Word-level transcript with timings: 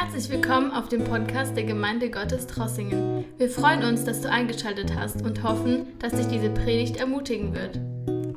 Herzlich 0.00 0.30
willkommen 0.30 0.70
auf 0.70 0.88
dem 0.88 1.02
Podcast 1.02 1.56
der 1.56 1.64
Gemeinde 1.64 2.08
Gottes 2.08 2.46
Trossingen. 2.46 3.24
Wir 3.36 3.50
freuen 3.50 3.82
uns, 3.82 4.04
dass 4.04 4.20
du 4.20 4.30
eingeschaltet 4.30 4.94
hast 4.94 5.22
und 5.22 5.42
hoffen, 5.42 5.98
dass 5.98 6.12
dich 6.12 6.28
diese 6.28 6.50
Predigt 6.50 6.98
ermutigen 6.98 7.52
wird. 7.52 7.80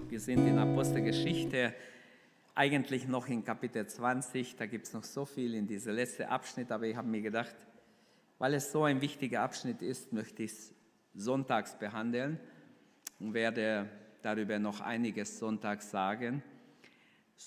Wir 0.10 0.20
sind 0.20 0.48
in 0.48 0.58
Apostelgeschichte, 0.58 1.76
eigentlich 2.56 3.08
noch 3.08 3.28
in 3.28 3.46
Kapitel 3.46 3.86
20. 3.86 4.56
Da 4.56 4.66
gibt 4.66 4.88
es 4.88 4.94
noch 4.94 5.04
so 5.04 5.24
viel 5.24 5.54
in 5.54 5.68
diesem 5.68 5.94
letzten 5.94 6.24
Abschnitt, 6.24 6.72
aber 6.72 6.88
ich 6.88 6.96
habe 6.96 7.08
mir 7.08 7.22
gedacht, 7.22 7.56
weil 8.40 8.56
es 8.56 8.72
so 8.72 8.86
ein 8.86 9.00
wichtiger 9.00 9.44
Abschnitt 9.44 9.84
ist, 9.84 10.12
möchte 10.14 10.42
ich 10.42 10.54
es 10.54 10.74
sonntags 11.14 11.78
behandeln 11.78 12.40
und 13.20 13.36
werde 13.36 13.88
darüber 14.24 14.58
noch 14.58 14.82
einiges 14.82 15.38
sonntags 15.38 15.92
sagen. 15.92 16.42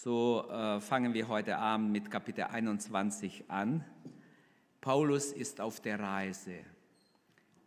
So 0.03 0.45
äh, 0.51 0.81
fangen 0.81 1.15
wir 1.15 1.29
heute 1.29 1.57
Abend 1.57 1.93
mit 1.93 2.11
Kapitel 2.11 2.43
21 2.43 3.45
an. 3.49 3.85
Paulus 4.81 5.33
ist 5.33 5.61
auf 5.61 5.81
der 5.81 6.01
Reise. 6.01 6.57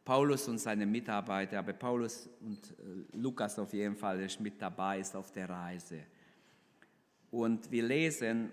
Paulus 0.04 0.48
und 0.50 0.58
seine 0.60 0.86
Mitarbeiter, 0.86 1.58
aber 1.58 1.72
Paulus 1.72 2.30
und 2.42 2.60
äh, 2.72 3.18
Lukas 3.18 3.58
auf 3.58 3.72
jeden 3.72 3.96
Fall 3.96 4.20
ist 4.20 4.42
mit 4.42 4.62
dabei, 4.62 5.00
ist 5.00 5.16
auf 5.16 5.32
der 5.32 5.50
Reise. 5.50 6.04
Und 7.32 7.72
wir 7.72 7.84
lesen 7.84 8.52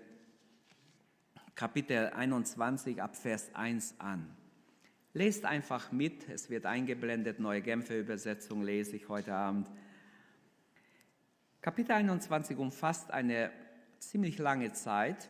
Kapitel 1.53 2.11
21 2.15 3.01
ab 3.01 3.17
Vers 3.17 3.53
1 3.53 3.99
an. 3.99 4.33
Lest 5.13 5.43
einfach 5.43 5.91
mit, 5.91 6.29
es 6.29 6.49
wird 6.49 6.65
eingeblendet, 6.65 7.39
neue 7.39 7.61
Genfer 7.61 7.99
Übersetzung 7.99 8.63
lese 8.63 8.95
ich 8.95 9.09
heute 9.09 9.33
Abend. 9.35 9.69
Kapitel 11.61 11.91
21 11.91 12.57
umfasst 12.57 13.11
eine 13.11 13.51
ziemlich 13.99 14.37
lange 14.37 14.73
Zeit. 14.73 15.29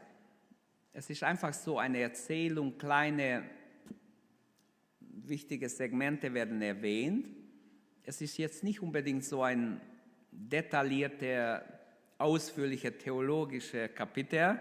Es 0.94 1.10
ist 1.10 1.24
einfach 1.24 1.54
so 1.54 1.77
eine 1.77 1.99
Erzählung, 1.99 2.77
kleine 2.77 3.44
wichtige 4.99 5.70
Segmente 5.70 6.34
werden 6.34 6.62
erwähnt. 6.62 7.27
Es 8.04 8.22
ist 8.22 8.38
jetzt 8.38 8.63
nicht 8.63 8.82
unbedingt 8.82 9.24
so 9.24 9.44
ein 9.44 9.82
detaillierter, 10.32 11.66
ausführlicher 12.18 12.98
theologischer 12.98 13.88
Kapitel, 13.90 14.60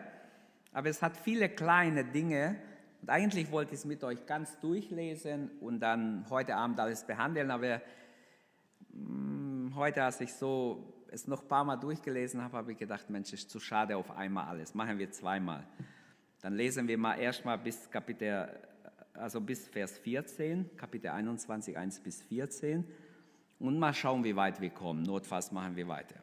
aber 0.73 0.89
es 0.89 1.03
hat 1.03 1.17
viele 1.17 1.49
kleine 1.49 2.05
Dinge. 2.05 2.57
Und 3.03 3.11
eigentlich 3.11 3.51
wollte 3.51 3.75
ich 3.75 3.81
es 3.81 3.85
mit 3.85 4.03
euch 4.03 4.25
ganz 4.27 4.59
durchlesen 4.61 5.51
und 5.61 5.81
dann 5.81 6.25
heute 6.31 6.57
Abend 6.57 6.81
alles 6.81 7.05
behandeln, 7.05 7.51
aber 7.51 7.81
mh, 8.93 9.69
mm, 9.69 9.75
heute, 9.77 10.03
als 10.03 10.21
ich 10.21 10.33
so 10.33 10.94
es 11.15 11.29
noch 11.29 11.43
ein 11.43 11.49
paar 11.49 11.65
Mal 11.65 11.77
durchgelesen 11.77 12.43
habe, 12.43 12.57
habe 12.57 12.73
ich 12.73 12.79
gedacht, 12.79 13.09
Mensch, 13.09 13.33
ist 13.33 13.49
zu 13.49 13.61
schade 13.61 13.97
auf 13.97 14.11
einmal 14.11 14.47
alles. 14.47 14.75
Machen 14.75 14.99
wir 14.99 15.11
zweimal. 15.11 15.65
Dann 16.43 16.55
lesen 16.55 16.89
wir 16.89 16.99
mal 16.99 17.15
erstmal 17.15 17.57
bis 17.57 17.91
Kapitel, 17.91 18.49
also 19.15 19.41
bis 19.41 19.69
Vers 19.69 19.97
14, 19.99 20.77
Kapitel 20.77 21.09
21, 21.09 21.79
1 21.79 22.01
bis 22.01 22.23
14 22.23 22.85
und 23.61 23.79
mal 23.79 23.95
schauen, 23.95 24.25
wie 24.25 24.35
weit 24.37 24.61
wir 24.61 24.71
kommen. 24.71 25.05
Notfalls 25.05 25.53
machen 25.53 25.77
wir 25.77 25.89
weiter. 25.89 26.17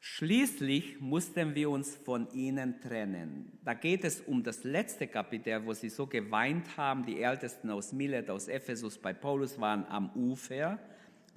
Schließlich 0.00 1.00
mussten 1.00 1.54
wir 1.54 1.70
uns 1.70 1.94
von 1.94 2.28
ihnen 2.32 2.80
trennen. 2.80 3.52
Da 3.62 3.74
geht 3.74 4.02
es 4.02 4.20
um 4.22 4.42
das 4.42 4.64
letzte 4.64 5.06
Kapitel, 5.06 5.64
wo 5.64 5.74
sie 5.74 5.90
so 5.90 6.06
geweint 6.06 6.76
haben. 6.76 7.04
Die 7.04 7.22
Ältesten 7.22 7.70
aus 7.70 7.92
Milet, 7.92 8.30
aus 8.30 8.48
Ephesus 8.48 8.98
bei 8.98 9.12
Paulus 9.12 9.60
waren 9.60 9.84
am 9.84 10.10
Ufer 10.16 10.80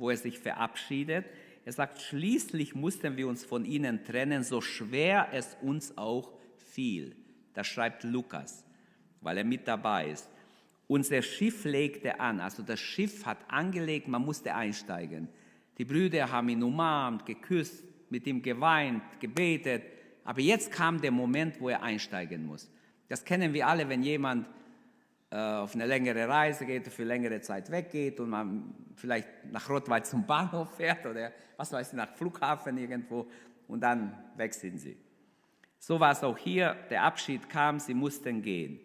wo 0.01 0.09
er 0.09 0.17
sich 0.17 0.39
verabschiedet. 0.39 1.25
Er 1.63 1.71
sagt, 1.71 2.01
schließlich 2.01 2.73
mussten 2.73 3.17
wir 3.17 3.27
uns 3.27 3.45
von 3.45 3.63
ihnen 3.63 4.03
trennen, 4.03 4.43
so 4.43 4.59
schwer 4.59 5.29
es 5.31 5.55
uns 5.61 5.95
auch 5.97 6.33
fiel. 6.57 7.15
Das 7.53 7.67
schreibt 7.67 8.03
Lukas, 8.03 8.65
weil 9.21 9.37
er 9.37 9.43
mit 9.43 9.67
dabei 9.67 10.09
ist. 10.09 10.27
Unser 10.87 11.21
Schiff 11.21 11.63
legte 11.63 12.19
an, 12.19 12.39
also 12.39 12.63
das 12.63 12.79
Schiff 12.79 13.25
hat 13.25 13.37
angelegt, 13.47 14.07
man 14.07 14.25
musste 14.25 14.55
einsteigen. 14.55 15.29
Die 15.77 15.85
Brüder 15.85 16.31
haben 16.31 16.49
ihn 16.49 16.63
umarmt, 16.63 17.25
geküsst, 17.25 17.83
mit 18.09 18.25
ihm 18.27 18.41
geweint, 18.41 19.03
gebetet. 19.19 19.83
Aber 20.23 20.41
jetzt 20.41 20.71
kam 20.71 20.99
der 20.99 21.11
Moment, 21.11 21.61
wo 21.61 21.69
er 21.69 21.83
einsteigen 21.83 22.45
muss. 22.45 22.69
Das 23.07 23.23
kennen 23.23 23.53
wir 23.53 23.67
alle, 23.67 23.87
wenn 23.87 24.03
jemand 24.03 24.47
auf 25.31 25.75
eine 25.75 25.85
längere 25.85 26.27
Reise 26.27 26.65
geht, 26.65 26.87
für 26.89 27.05
längere 27.05 27.39
Zeit 27.39 27.71
weggeht 27.71 28.19
und 28.19 28.29
man 28.29 28.75
vielleicht 28.95 29.29
nach 29.49 29.69
Rottweil 29.69 30.03
zum 30.03 30.25
Bahnhof 30.25 30.75
fährt 30.75 31.05
oder 31.05 31.31
was 31.55 31.71
weiß 31.71 31.89
ich, 31.89 31.93
nach 31.93 32.13
Flughafen 32.15 32.77
irgendwo 32.77 33.27
und 33.67 33.79
dann 33.79 34.17
sind 34.49 34.77
sie. 34.77 34.97
So 35.79 35.99
war 35.99 36.11
es 36.11 36.23
auch 36.23 36.37
hier, 36.37 36.75
der 36.89 37.03
Abschied 37.03 37.49
kam, 37.49 37.79
sie 37.79 37.93
mussten 37.93 38.41
gehen. 38.41 38.81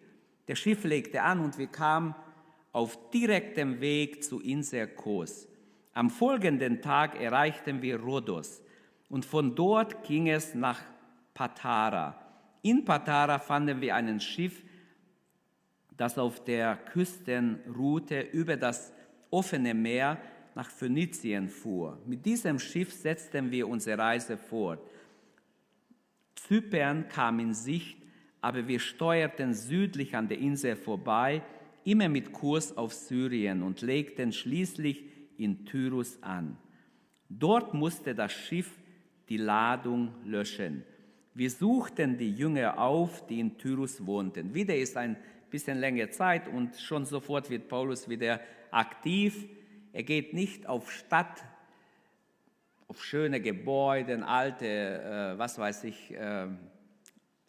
Der 0.47 0.55
Schiff 0.55 0.85
legte 0.85 1.21
an 1.21 1.41
und 1.41 1.57
wir 1.57 1.67
kamen 1.67 2.15
auf 2.71 3.09
direktem 3.11 3.81
Weg 3.81 4.23
zu 4.23 4.39
Insel 4.39 4.87
Kos. 4.87 5.47
Am 5.93 6.09
folgenden 6.09 6.81
Tag 6.81 7.19
erreichten 7.19 7.81
wir 7.81 7.99
Rhodos 7.99 8.61
und 9.09 9.25
von 9.25 9.53
dort 9.53 10.03
ging 10.03 10.29
es 10.29 10.55
nach 10.55 10.79
Patara. 11.33 12.15
In 12.61 12.85
Patara 12.85 13.39
fanden 13.39 13.81
wir 13.81 13.95
ein 13.95 14.19
Schiff, 14.19 14.63
das 15.97 16.17
auf 16.17 16.43
der 16.43 16.77
Küstenroute 16.77 18.21
über 18.31 18.55
das 18.55 18.93
offene 19.29 19.73
Meer 19.73 20.17
nach 20.55 20.69
Phönizien 20.69 21.49
fuhr. 21.49 21.99
Mit 22.05 22.25
diesem 22.25 22.59
Schiff 22.59 22.93
setzten 22.93 23.51
wir 23.51 23.67
unsere 23.67 23.97
Reise 23.97 24.37
fort. 24.37 24.79
Zypern 26.35 27.07
kam 27.09 27.39
in 27.39 27.53
Sicht, 27.53 27.97
aber 28.41 28.67
wir 28.67 28.79
steuerten 28.79 29.53
südlich 29.53 30.15
an 30.15 30.27
der 30.27 30.39
Insel 30.39 30.75
vorbei, 30.75 31.41
immer 31.83 32.09
mit 32.09 32.31
Kurs 32.31 32.75
auf 32.77 32.93
Syrien 32.93 33.63
und 33.63 33.81
legten 33.81 34.31
schließlich 34.31 35.03
in 35.37 35.65
Tyrus 35.65 36.21
an. 36.21 36.57
Dort 37.29 37.73
musste 37.73 38.15
das 38.15 38.31
Schiff 38.31 38.71
die 39.29 39.37
Ladung 39.37 40.13
löschen. 40.25 40.83
Wir 41.33 41.51
suchten 41.51 42.17
die 42.17 42.31
Jünger 42.31 42.79
auf, 42.79 43.27
die 43.27 43.39
in 43.39 43.57
Tyrus 43.57 44.05
wohnten. 44.05 44.53
Wieder 44.53 44.75
ist 44.75 44.97
ein 44.97 45.17
bisschen 45.49 45.79
längere 45.79 46.09
Zeit 46.09 46.47
und 46.47 46.75
schon 46.77 47.05
sofort 47.05 47.49
wird 47.49 47.67
Paulus 47.67 48.07
wieder 48.09 48.39
aktiv. 48.71 49.45
Er 49.93 50.03
geht 50.03 50.33
nicht 50.33 50.67
auf 50.67 50.91
Stadt, 50.91 51.43
auf 52.87 53.03
schöne 53.03 53.41
Gebäude, 53.41 54.25
alte, 54.25 54.65
äh, 54.65 55.37
was 55.37 55.57
weiß 55.57 55.83
ich, 55.85 56.13
äh, 56.13 56.47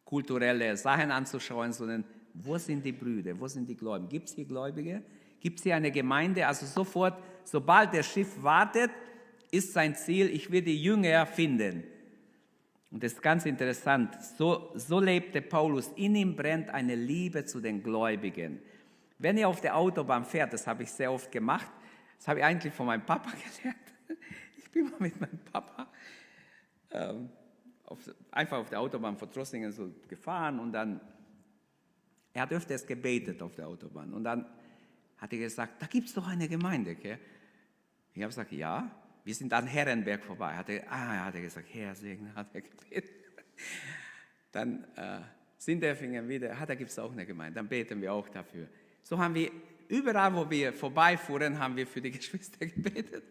kulturelle 0.04 0.76
Sachen 0.76 1.10
anzuschauen, 1.10 1.72
sondern 1.72 2.04
wo 2.34 2.56
sind 2.56 2.84
die 2.84 2.92
Brüder, 2.92 3.38
wo 3.38 3.46
sind 3.48 3.68
die 3.68 3.76
Gläubigen? 3.76 4.08
Gibt 4.08 4.28
es 4.28 4.34
hier 4.34 4.44
Gläubige? 4.44 5.02
Gibt 5.40 5.58
es 5.58 5.64
hier 5.64 5.76
eine 5.76 5.90
Gemeinde? 5.90 6.46
Also 6.46 6.66
sofort, 6.66 7.14
sobald 7.44 7.94
das 7.94 8.06
Schiff 8.06 8.42
wartet, 8.42 8.90
ist 9.50 9.72
sein 9.72 9.94
Ziel, 9.94 10.28
ich 10.28 10.50
will 10.50 10.62
die 10.62 10.82
Jünger 10.82 11.26
finden. 11.26 11.84
Und 12.90 13.02
das 13.02 13.12
ist 13.12 13.22
ganz 13.22 13.44
interessant. 13.44 14.14
So, 14.36 14.72
so 14.74 14.98
lebte 14.98 15.42
Paulus. 15.42 15.88
In 15.96 16.14
ihm 16.14 16.34
brennt 16.34 16.70
eine 16.70 16.94
Liebe 16.94 17.44
zu 17.44 17.60
den 17.60 17.82
Gläubigen. 17.82 18.60
Wenn 19.18 19.36
ihr 19.36 19.48
auf 19.48 19.60
der 19.60 19.76
Autobahn 19.76 20.24
fährt, 20.24 20.52
das 20.52 20.66
habe 20.66 20.84
ich 20.84 20.90
sehr 20.90 21.12
oft 21.12 21.30
gemacht, 21.30 21.70
das 22.16 22.28
habe 22.28 22.40
ich 22.40 22.44
eigentlich 22.44 22.72
von 22.72 22.86
meinem 22.86 23.04
Papa 23.04 23.30
gelernt. 23.60 24.20
Ich 24.56 24.70
bin 24.70 24.90
mal 24.90 25.00
mit 25.00 25.20
meinem 25.20 25.38
Papa 25.52 25.88
ähm, 26.90 27.28
auf, 27.84 27.98
einfach 28.30 28.58
auf 28.58 28.70
der 28.70 28.80
Autobahn 28.80 29.16
von 29.16 29.30
Trossingen 29.30 29.72
so 29.72 29.92
gefahren 30.08 30.58
und 30.58 30.72
dann, 30.72 31.00
er 32.32 32.42
hat 32.42 32.52
öfters 32.52 32.86
gebetet 32.86 33.42
auf 33.42 33.54
der 33.54 33.68
Autobahn. 33.68 34.12
Und 34.12 34.24
dann 34.24 34.46
hat 35.18 35.32
er 35.32 35.38
gesagt, 35.38 35.82
da 35.82 35.86
gibt 35.86 36.08
es 36.08 36.14
doch 36.14 36.26
eine 36.26 36.48
Gemeinde. 36.48 36.94
Gell? 36.94 37.18
Ich 38.14 38.22
habe 38.22 38.28
gesagt, 38.28 38.52
ja. 38.52 38.90
Wir 39.28 39.34
sind 39.34 39.52
an 39.52 39.66
Herrenberg 39.66 40.24
vorbei. 40.24 40.56
Hat 40.56 40.70
er, 40.70 40.90
ah, 40.90 41.26
hat 41.26 41.34
er 41.34 41.42
gesagt, 41.42 41.68
Herr 41.74 41.94
segne, 41.94 42.34
hat 42.34 42.46
er 42.54 42.62
gebetet. 42.62 43.10
Dann 44.50 44.84
äh, 44.96 45.20
Sinderfingen 45.58 46.26
wieder, 46.26 46.58
hat, 46.58 46.70
da 46.70 46.74
gibt 46.74 46.88
es 46.88 46.98
auch 46.98 47.12
eine 47.12 47.26
Gemeinde, 47.26 47.56
dann 47.56 47.68
beten 47.68 48.00
wir 48.00 48.10
auch 48.10 48.26
dafür. 48.30 48.68
So 49.02 49.18
haben 49.18 49.34
wir 49.34 49.50
überall, 49.88 50.34
wo 50.34 50.48
wir 50.48 50.72
vorbeifuhren, 50.72 51.58
haben 51.58 51.76
wir 51.76 51.86
für 51.86 52.00
die 52.00 52.10
Geschwister 52.18 52.64
gebetet. 52.64 53.22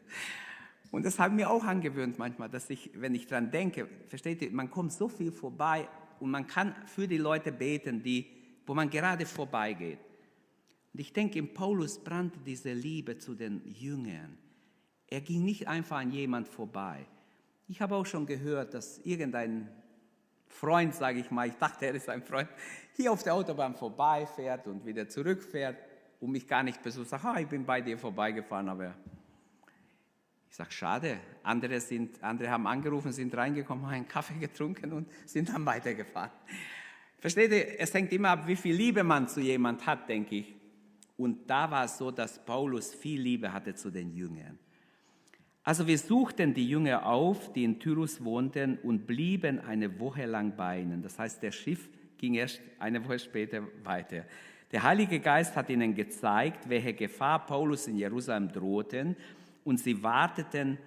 Und 0.92 1.04
das 1.04 1.18
haben 1.18 1.36
wir 1.36 1.50
auch 1.50 1.64
angewöhnt 1.64 2.20
manchmal, 2.20 2.50
dass 2.50 2.70
ich, 2.70 2.92
wenn 2.94 3.16
ich 3.16 3.26
dran 3.26 3.50
denke, 3.50 3.90
versteht 4.08 4.44
ihr, 4.44 4.52
man 4.52 4.70
kommt 4.70 4.94
so 4.94 5.10
viel 5.10 5.32
vorbei 5.32 5.90
und 6.20 6.30
man 6.30 6.46
kann 6.46 6.76
für 6.86 7.08
die 7.08 7.18
Leute 7.18 7.52
beten, 7.52 8.04
die, 8.04 8.28
wo 8.68 8.76
man 8.76 8.92
gerade 8.92 9.26
vorbeigeht. 9.26 9.98
Und 10.94 11.00
ich 11.00 11.12
denke, 11.12 11.40
in 11.40 11.56
Paulus 11.56 11.98
brannte 11.98 12.38
diese 12.46 12.72
Liebe 12.72 13.18
zu 13.18 13.34
den 13.34 13.64
Jüngern. 13.66 14.38
Er 15.08 15.22
ging 15.22 15.46
nicht 15.46 15.68
einfach 15.68 15.98
an 15.98 16.12
jemand 16.12 16.48
vorbei. 16.48 17.06
Ich 17.68 17.82
habe 17.82 17.96
auch 17.96 18.06
schon 18.06 18.26
gehört, 18.26 18.74
dass 18.74 19.00
irgendein 19.00 19.70
Freund, 20.48 20.94
sage 20.94 21.20
ich 21.20 21.32
mal, 21.32 21.48
ich 21.48 21.56
dachte, 21.56 21.86
er 21.86 21.96
ist 21.96 22.10
ein 22.10 22.24
Freund, 22.24 22.50
hier 22.96 23.12
auf 23.12 23.24
der 23.24 23.34
Autobahn 23.34 23.76
vorbeifährt 23.76 24.68
und 24.68 24.86
wieder 24.86 25.08
zurückfährt 25.08 25.78
und 26.20 26.32
mich 26.32 26.48
gar 26.48 26.64
nicht 26.64 26.82
besucht. 26.82 27.10
Sagt, 27.10 27.26
ah, 27.26 27.40
ich 27.40 27.48
bin 27.48 27.66
bei 27.66 27.82
dir 27.82 27.98
vorbeigefahren, 27.98 28.70
aber 28.70 28.96
ich 30.50 30.56
sage, 30.56 30.72
schade. 30.72 31.18
Andere, 31.44 31.80
sind, 31.80 32.24
andere 32.24 32.50
haben 32.50 32.68
angerufen, 32.68 33.12
sind 33.12 33.36
reingekommen, 33.36 33.86
haben 33.86 33.94
einen 33.94 34.08
Kaffee 34.08 34.40
getrunken 34.40 34.94
und 34.94 35.08
sind 35.26 35.50
dann 35.50 35.66
weitergefahren. 35.66 36.32
Versteht 37.20 37.52
ihr, 37.52 37.80
es 37.80 37.94
hängt 37.94 38.12
immer 38.12 38.30
ab, 38.30 38.48
wie 38.48 38.56
viel 38.56 38.76
Liebe 38.76 39.04
man 39.04 39.28
zu 39.28 39.42
jemand 39.42 39.86
hat, 39.86 40.08
denke 40.08 40.36
ich. 40.36 40.56
Und 41.18 41.50
da 41.50 41.70
war 41.70 41.86
es 41.86 41.98
so, 41.98 42.12
dass 42.12 42.44
Paulus 42.44 42.94
viel 42.94 43.20
Liebe 43.20 43.52
hatte 43.52 43.74
zu 43.74 43.90
den 43.90 44.12
Jüngern. 44.12 44.58
Also 45.68 45.86
wir 45.86 45.98
suchten 45.98 46.54
die 46.54 46.70
Jünger 46.70 47.06
auf, 47.06 47.52
die 47.52 47.66
in 47.66 47.78
Tyrus 47.78 48.24
wohnten 48.24 48.78
und 48.84 49.06
blieben 49.06 49.60
eine 49.60 50.00
Woche 50.00 50.26
lang 50.26 50.56
bei 50.56 50.80
ihnen. 50.80 51.02
Das 51.02 51.20
heißt, 51.20 51.44
der 51.44 51.52
Schiff 51.52 51.90
ging 52.18 52.36
erst 52.36 52.62
eine 52.80 53.04
Woche 53.04 53.20
später 53.20 53.62
weiter. 53.84 54.24
Der 54.72 54.84
Heilige 54.84 55.20
Geist 55.20 55.58
hat 55.58 55.70
ihnen 55.70 55.94
gezeigt, 55.94 56.70
welche 56.70 56.94
Gefahr 56.94 57.46
Paulus 57.46 57.86
in 57.88 57.98
Jerusalem 57.98 58.50
drohten 58.50 59.18
und 59.66 59.78
sie, 59.78 60.02
warteten, 60.02 60.78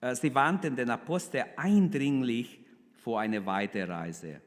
äh, 0.00 0.14
sie 0.14 0.32
warnten 0.32 0.76
den 0.76 0.90
Apostel 0.90 1.44
eindringlich 1.56 2.60
vor 2.92 3.18
einer 3.18 3.44
Weiterreise. 3.44 4.40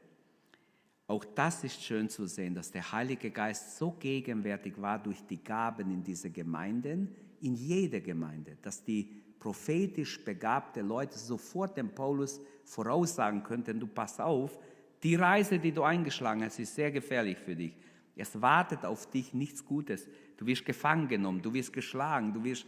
Auch 1.06 1.26
das 1.34 1.64
ist 1.64 1.84
schön 1.84 2.08
zu 2.08 2.26
sehen, 2.26 2.54
dass 2.54 2.70
der 2.70 2.92
Heilige 2.92 3.30
Geist 3.30 3.76
so 3.76 3.90
gegenwärtig 3.90 4.80
war 4.80 4.98
durch 4.98 5.20
die 5.26 5.44
Gaben 5.44 5.90
in 5.90 6.02
diese 6.02 6.30
Gemeinden, 6.30 7.14
in 7.42 7.54
jeder 7.54 8.00
Gemeinde, 8.00 8.56
dass 8.62 8.82
die 8.82 9.25
prophetisch 9.46 10.24
begabte 10.24 10.82
Leute 10.82 11.16
sofort 11.16 11.76
dem 11.76 11.88
Paulus 11.88 12.40
voraussagen 12.64 13.44
könnten, 13.44 13.78
du 13.78 13.86
pass 13.86 14.18
auf, 14.18 14.58
die 15.00 15.14
Reise, 15.14 15.60
die 15.60 15.70
du 15.70 15.84
eingeschlagen 15.84 16.42
hast, 16.42 16.58
ist 16.58 16.74
sehr 16.74 16.90
gefährlich 16.90 17.38
für 17.38 17.54
dich. 17.54 17.76
Es 18.16 18.42
wartet 18.42 18.84
auf 18.84 19.08
dich 19.08 19.32
nichts 19.34 19.64
Gutes. 19.64 20.08
Du 20.36 20.46
wirst 20.46 20.64
gefangen 20.64 21.06
genommen, 21.06 21.42
du 21.42 21.54
wirst 21.54 21.72
geschlagen, 21.72 22.34
du 22.34 22.42
wirst 22.42 22.66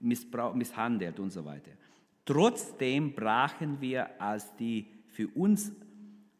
misshandelt 0.00 1.18
und 1.18 1.30
so 1.30 1.46
weiter. 1.46 1.70
Trotzdem 2.26 3.14
brachen 3.14 3.80
wir, 3.80 4.20
als 4.20 4.54
die 4.56 4.86
für 5.06 5.28
uns 5.28 5.72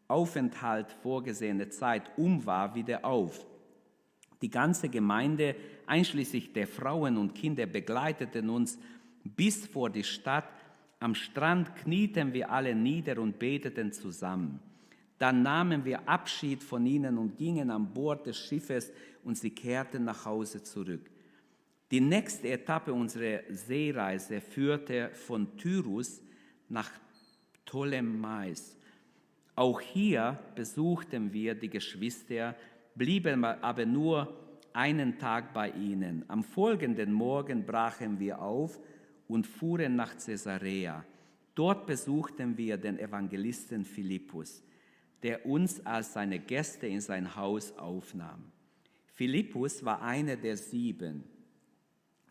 Aufenthalt 0.06 0.92
vorgesehene 1.02 1.70
Zeit 1.70 2.10
um 2.18 2.44
war, 2.44 2.74
wieder 2.74 3.06
auf. 3.06 3.42
Die 4.42 4.50
ganze 4.50 4.90
Gemeinde, 4.90 5.56
einschließlich 5.86 6.52
der 6.52 6.66
Frauen 6.66 7.16
und 7.16 7.34
Kinder, 7.34 7.64
begleiteten 7.64 8.50
uns 8.50 8.78
bis 9.36 9.66
vor 9.66 9.90
die 9.90 10.04
Stadt. 10.04 10.48
Am 11.00 11.14
Strand 11.14 11.74
knieten 11.76 12.32
wir 12.32 12.50
alle 12.50 12.74
nieder 12.74 13.18
und 13.18 13.38
beteten 13.38 13.92
zusammen. 13.92 14.60
Dann 15.18 15.42
nahmen 15.42 15.84
wir 15.84 16.08
Abschied 16.08 16.62
von 16.62 16.86
ihnen 16.86 17.18
und 17.18 17.36
gingen 17.36 17.70
an 17.70 17.92
Bord 17.92 18.26
des 18.26 18.36
Schiffes 18.36 18.92
und 19.24 19.36
sie 19.36 19.50
kehrten 19.50 20.04
nach 20.04 20.24
Hause 20.24 20.62
zurück. 20.62 21.10
Die 21.90 22.00
nächste 22.00 22.48
Etappe 22.50 22.92
unserer 22.92 23.40
Seereise 23.48 24.40
führte 24.40 25.10
von 25.14 25.56
Tyrus 25.56 26.20
nach 26.68 26.90
Ptolemais. 27.64 28.76
Auch 29.54 29.80
hier 29.80 30.38
besuchten 30.54 31.32
wir 31.32 31.54
die 31.54 31.70
Geschwister, 31.70 32.54
blieben 32.94 33.44
aber 33.44 33.86
nur 33.86 34.36
einen 34.72 35.18
Tag 35.18 35.52
bei 35.52 35.70
ihnen. 35.70 36.24
Am 36.28 36.44
folgenden 36.44 37.12
Morgen 37.12 37.64
brachen 37.64 38.20
wir 38.20 38.40
auf 38.40 38.78
und 39.28 39.46
fuhren 39.46 39.94
nach 39.94 40.16
Caesarea. 40.16 41.04
Dort 41.54 41.86
besuchten 41.86 42.56
wir 42.56 42.76
den 42.76 42.98
Evangelisten 42.98 43.84
Philippus, 43.84 44.62
der 45.22 45.44
uns 45.46 45.84
als 45.84 46.12
seine 46.12 46.38
Gäste 46.38 46.86
in 46.86 47.00
sein 47.00 47.36
Haus 47.36 47.76
aufnahm. 47.76 48.44
Philippus 49.14 49.84
war 49.84 50.02
einer 50.02 50.36
der 50.36 50.56
sieben, 50.56 51.24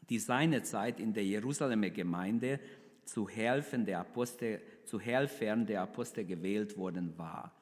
die 0.10 0.20
seinerzeit 0.20 1.00
in 1.00 1.14
der 1.14 1.26
Jerusalemer 1.26 1.90
Gemeinde 1.90 2.60
zu 3.04 3.28
helfen 3.28 3.86
der 3.86 4.00
Apostel 4.00 4.62
zu 4.86 5.00
Helfern 5.00 5.66
der 5.66 5.82
Apostel 5.82 6.26
gewählt 6.26 6.78
worden 6.78 7.18
war. 7.18 7.54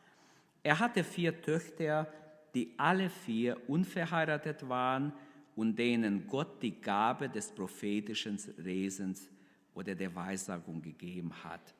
Er 0.61 0.79
hatte 0.79 1.03
vier 1.03 1.41
Töchter, 1.41 2.07
die 2.53 2.73
alle 2.77 3.09
vier 3.09 3.57
unverheiratet 3.67 4.69
waren 4.69 5.11
und 5.55 5.77
denen 5.77 6.27
Gott 6.27 6.61
die 6.61 6.79
Gabe 6.81 7.29
des 7.29 7.51
prophetischen 7.51 8.37
Resens 8.57 9.29
oder 9.73 9.95
der 9.95 10.13
Weissagung 10.13 10.81
gegeben 10.81 11.31
hat. 11.43 11.73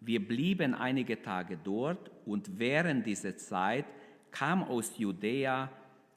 Wir 0.00 0.26
blieben 0.26 0.74
einige 0.74 1.20
Tage 1.20 1.58
dort 1.62 2.10
und 2.24 2.58
während 2.58 3.06
dieser 3.06 3.36
Zeit 3.36 3.86
kam 4.30 4.62
aus 4.62 4.96
Judäa 4.96 5.70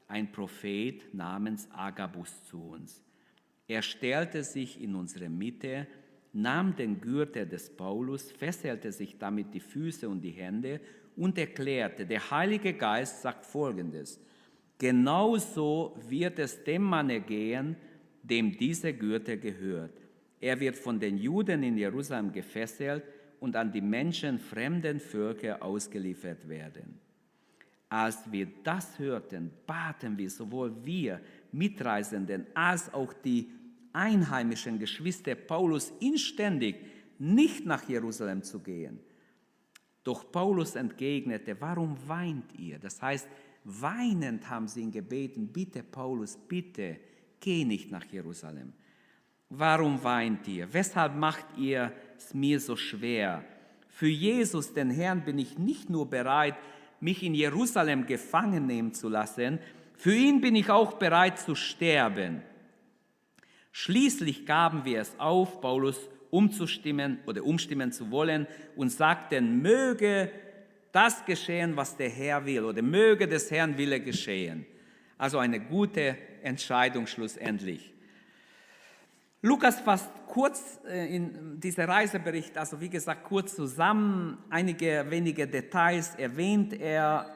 ein 0.07 0.31
Prophet 0.31 1.13
namens 1.13 1.67
Agabus 1.71 2.43
zu 2.45 2.61
uns. 2.61 3.03
Er 3.67 3.81
stellte 3.81 4.43
sich 4.43 4.81
in 4.81 4.95
unsere 4.95 5.29
Mitte 5.29 5.87
nahm 6.33 6.75
den 6.75 6.99
Gürtel 6.99 7.47
des 7.47 7.69
Paulus, 7.69 8.31
fesselte 8.31 8.91
sich 8.91 9.17
damit 9.17 9.53
die 9.53 9.59
Füße 9.59 10.09
und 10.09 10.21
die 10.21 10.31
Hände 10.31 10.81
und 11.15 11.37
erklärte, 11.37 12.05
der 12.05 12.31
Heilige 12.31 12.73
Geist 12.73 13.21
sagt 13.21 13.45
Folgendes, 13.45 14.19
genauso 14.83 15.97
wird 16.09 16.39
es 16.39 16.61
dem 16.61 16.83
Mann 16.83 17.09
ergehen, 17.09 17.77
dem 18.21 18.57
dieser 18.57 18.91
Gürtel 18.91 19.37
gehört. 19.37 19.97
Er 20.41 20.59
wird 20.59 20.75
von 20.75 20.99
den 20.99 21.17
Juden 21.17 21.63
in 21.63 21.77
Jerusalem 21.77 22.33
gefesselt 22.33 23.01
und 23.39 23.55
an 23.55 23.71
die 23.71 23.79
Menschen 23.79 24.39
fremden 24.39 24.99
Völker 24.99 25.63
ausgeliefert 25.63 26.49
werden. 26.49 26.99
Als 27.87 28.29
wir 28.29 28.45
das 28.61 28.99
hörten, 28.99 29.51
baten 29.65 30.17
wir 30.17 30.29
sowohl 30.29 30.75
wir 30.83 31.21
Mitreisenden 31.53 32.47
als 32.53 32.93
auch 32.93 33.13
die 33.13 33.49
einheimischen 33.93 34.79
Geschwister 34.79 35.35
Paulus 35.35 35.93
inständig, 36.01 36.75
nicht 37.19 37.65
nach 37.65 37.87
Jerusalem 37.87 38.43
zu 38.43 38.59
gehen. 38.59 38.99
Doch 40.03 40.29
Paulus 40.29 40.75
entgegnete, 40.75 41.55
warum 41.61 41.95
weint 42.05 42.53
ihr? 42.59 42.79
Das 42.79 43.01
heißt, 43.01 43.29
weinend 43.63 44.49
haben 44.49 44.67
sie 44.67 44.81
ihn 44.81 44.91
gebeten, 44.91 45.47
bitte 45.47 45.83
Paulus, 45.83 46.37
bitte, 46.37 46.97
geh 47.39 47.65
nicht 47.65 47.91
nach 47.91 48.05
Jerusalem. 48.05 48.73
Warum 49.49 50.03
weint 50.03 50.47
ihr? 50.47 50.73
Weshalb 50.73 51.15
macht 51.15 51.45
ihr 51.57 51.91
es 52.17 52.33
mir 52.33 52.59
so 52.59 52.75
schwer? 52.75 53.43
Für 53.87 54.07
Jesus, 54.07 54.73
den 54.73 54.89
Herrn, 54.89 55.23
bin 55.23 55.37
ich 55.37 55.57
nicht 55.59 55.89
nur 55.89 56.09
bereit, 56.09 56.55
mich 56.99 57.21
in 57.21 57.35
Jerusalem 57.35 58.05
gefangen 58.05 58.65
nehmen 58.65 58.93
zu 58.93 59.09
lassen, 59.09 59.59
für 59.95 60.15
ihn 60.15 60.41
bin 60.41 60.55
ich 60.55 60.69
auch 60.69 60.93
bereit 60.93 61.39
zu 61.39 61.55
sterben. 61.55 62.41
Schließlich 63.71 64.45
gaben 64.45 64.85
wir 64.85 64.99
es 64.99 65.19
auf, 65.19 65.61
Paulus 65.61 66.09
umzustimmen 66.29 67.19
oder 67.27 67.43
umstimmen 67.43 67.91
zu 67.91 68.09
wollen 68.09 68.47
und 68.75 68.89
sagten, 68.89 69.61
möge 69.61 70.31
das 70.93 71.25
geschehen, 71.25 71.75
was 71.75 71.97
der 71.97 72.09
Herr 72.09 72.45
will 72.45 72.63
oder 72.63 72.81
möge 72.81 73.27
des 73.27 73.51
Herrn 73.51 73.77
Wille 73.77 73.99
geschehen. 73.99 74.65
Also 75.17 75.39
eine 75.39 75.59
gute 75.59 76.15
Entscheidung 76.41 77.07
schlussendlich. 77.07 77.93
Lukas 79.41 79.81
fasst 79.81 80.09
kurz 80.27 80.79
äh, 80.87 81.13
in 81.13 81.59
dieser 81.59 81.87
Reisebericht, 81.87 82.57
also 82.57 82.79
wie 82.79 82.89
gesagt, 82.89 83.25
kurz 83.25 83.55
zusammen. 83.55 84.37
Einige 84.49 85.05
wenige 85.09 85.45
Details 85.47 86.15
erwähnt 86.15 86.73
er 86.79 87.29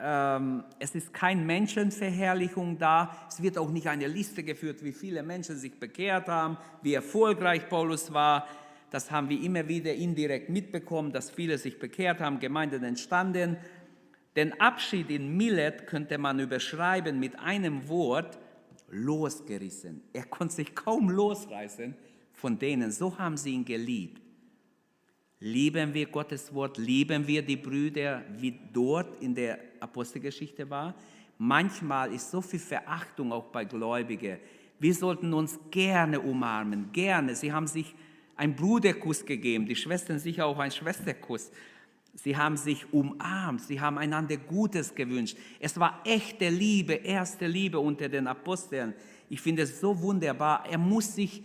ähm, 0.00 0.62
es 0.78 0.94
ist 0.94 1.12
keine 1.12 1.42
Menschenverherrlichung 1.42 2.78
da. 2.78 3.16
Es 3.28 3.42
wird 3.42 3.58
auch 3.58 3.70
nicht 3.70 3.88
eine 3.88 4.06
Liste 4.06 4.44
geführt, 4.44 4.84
wie 4.84 4.92
viele 4.92 5.22
Menschen 5.24 5.56
sich 5.56 5.78
bekehrt 5.78 6.28
haben, 6.28 6.56
wie 6.82 6.94
erfolgreich 6.94 7.68
Paulus 7.68 8.12
war. 8.12 8.46
Das 8.90 9.10
haben 9.10 9.28
wir 9.28 9.40
immer 9.42 9.68
wieder 9.68 9.94
indirekt 9.94 10.48
mitbekommen, 10.48 11.12
dass 11.12 11.30
viele 11.30 11.58
sich 11.58 11.78
bekehrt 11.78 12.20
haben, 12.20 12.40
Gemeinden 12.40 12.84
entstanden. 12.84 13.56
Den 14.36 14.58
Abschied 14.60 15.10
in 15.10 15.36
Milet 15.36 15.86
könnte 15.86 16.18
man 16.18 16.40
überschreiben 16.40 17.18
mit 17.18 17.38
einem 17.38 17.88
Wort, 17.88 18.38
losgerissen. 18.90 20.02
Er 20.12 20.24
konnte 20.24 20.54
sich 20.54 20.74
kaum 20.74 21.10
losreißen 21.10 21.94
von 22.32 22.58
denen. 22.58 22.90
So 22.90 23.18
haben 23.18 23.36
sie 23.36 23.52
ihn 23.52 23.64
geliebt. 23.64 24.22
Lieben 25.40 25.94
wir 25.94 26.06
Gottes 26.06 26.52
Wort? 26.52 26.78
Lieben 26.78 27.26
wir 27.26 27.42
die 27.42 27.56
Brüder, 27.56 28.24
wie 28.36 28.58
dort 28.72 29.22
in 29.22 29.34
der 29.34 29.58
Apostelgeschichte 29.78 30.68
war? 30.68 30.94
Manchmal 31.36 32.12
ist 32.12 32.30
so 32.30 32.40
viel 32.40 32.58
Verachtung 32.58 33.32
auch 33.32 33.46
bei 33.46 33.64
Gläubigen. 33.64 34.38
Wir 34.80 34.94
sollten 34.94 35.32
uns 35.32 35.58
gerne 35.70 36.20
umarmen, 36.20 36.90
gerne. 36.92 37.36
Sie 37.36 37.52
haben 37.52 37.68
sich 37.68 37.94
einen 38.38 38.54
Bruderkuss 38.54 39.26
gegeben, 39.26 39.66
die 39.66 39.76
Schwestern 39.76 40.18
sicher 40.18 40.46
auch 40.46 40.58
einen 40.58 40.70
Schwesterkuss. 40.70 41.50
Sie 42.14 42.36
haben 42.36 42.56
sich 42.56 42.92
umarmt, 42.92 43.60
sie 43.60 43.80
haben 43.80 43.98
einander 43.98 44.36
Gutes 44.36 44.94
gewünscht. 44.94 45.36
Es 45.60 45.78
war 45.78 46.00
echte 46.04 46.48
Liebe, 46.48 46.94
erste 46.94 47.46
Liebe 47.46 47.78
unter 47.78 48.08
den 48.08 48.26
Aposteln. 48.26 48.94
Ich 49.28 49.40
finde 49.40 49.62
es 49.62 49.80
so 49.80 50.00
wunderbar. 50.00 50.64
Er 50.68 50.78
muss 50.78 51.14
sich 51.14 51.42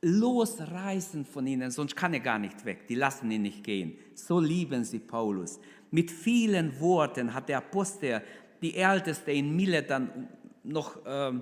losreißen 0.00 1.24
von 1.24 1.46
ihnen, 1.46 1.70
sonst 1.70 1.94
kann 1.94 2.14
er 2.14 2.20
gar 2.20 2.38
nicht 2.38 2.64
weg. 2.64 2.86
Die 2.88 2.94
lassen 2.94 3.30
ihn 3.30 3.42
nicht 3.42 3.62
gehen. 3.62 3.96
So 4.14 4.40
lieben 4.40 4.84
sie 4.84 4.98
Paulus. 4.98 5.60
Mit 5.90 6.10
vielen 6.10 6.78
Worten 6.80 7.34
hat 7.34 7.48
der 7.48 7.58
Apostel 7.58 8.22
die 8.62 8.74
Älteste 8.74 9.32
in 9.32 9.54
Milet 9.54 9.90
dann 9.90 10.28
noch 10.64 11.04
äh, 11.04 11.32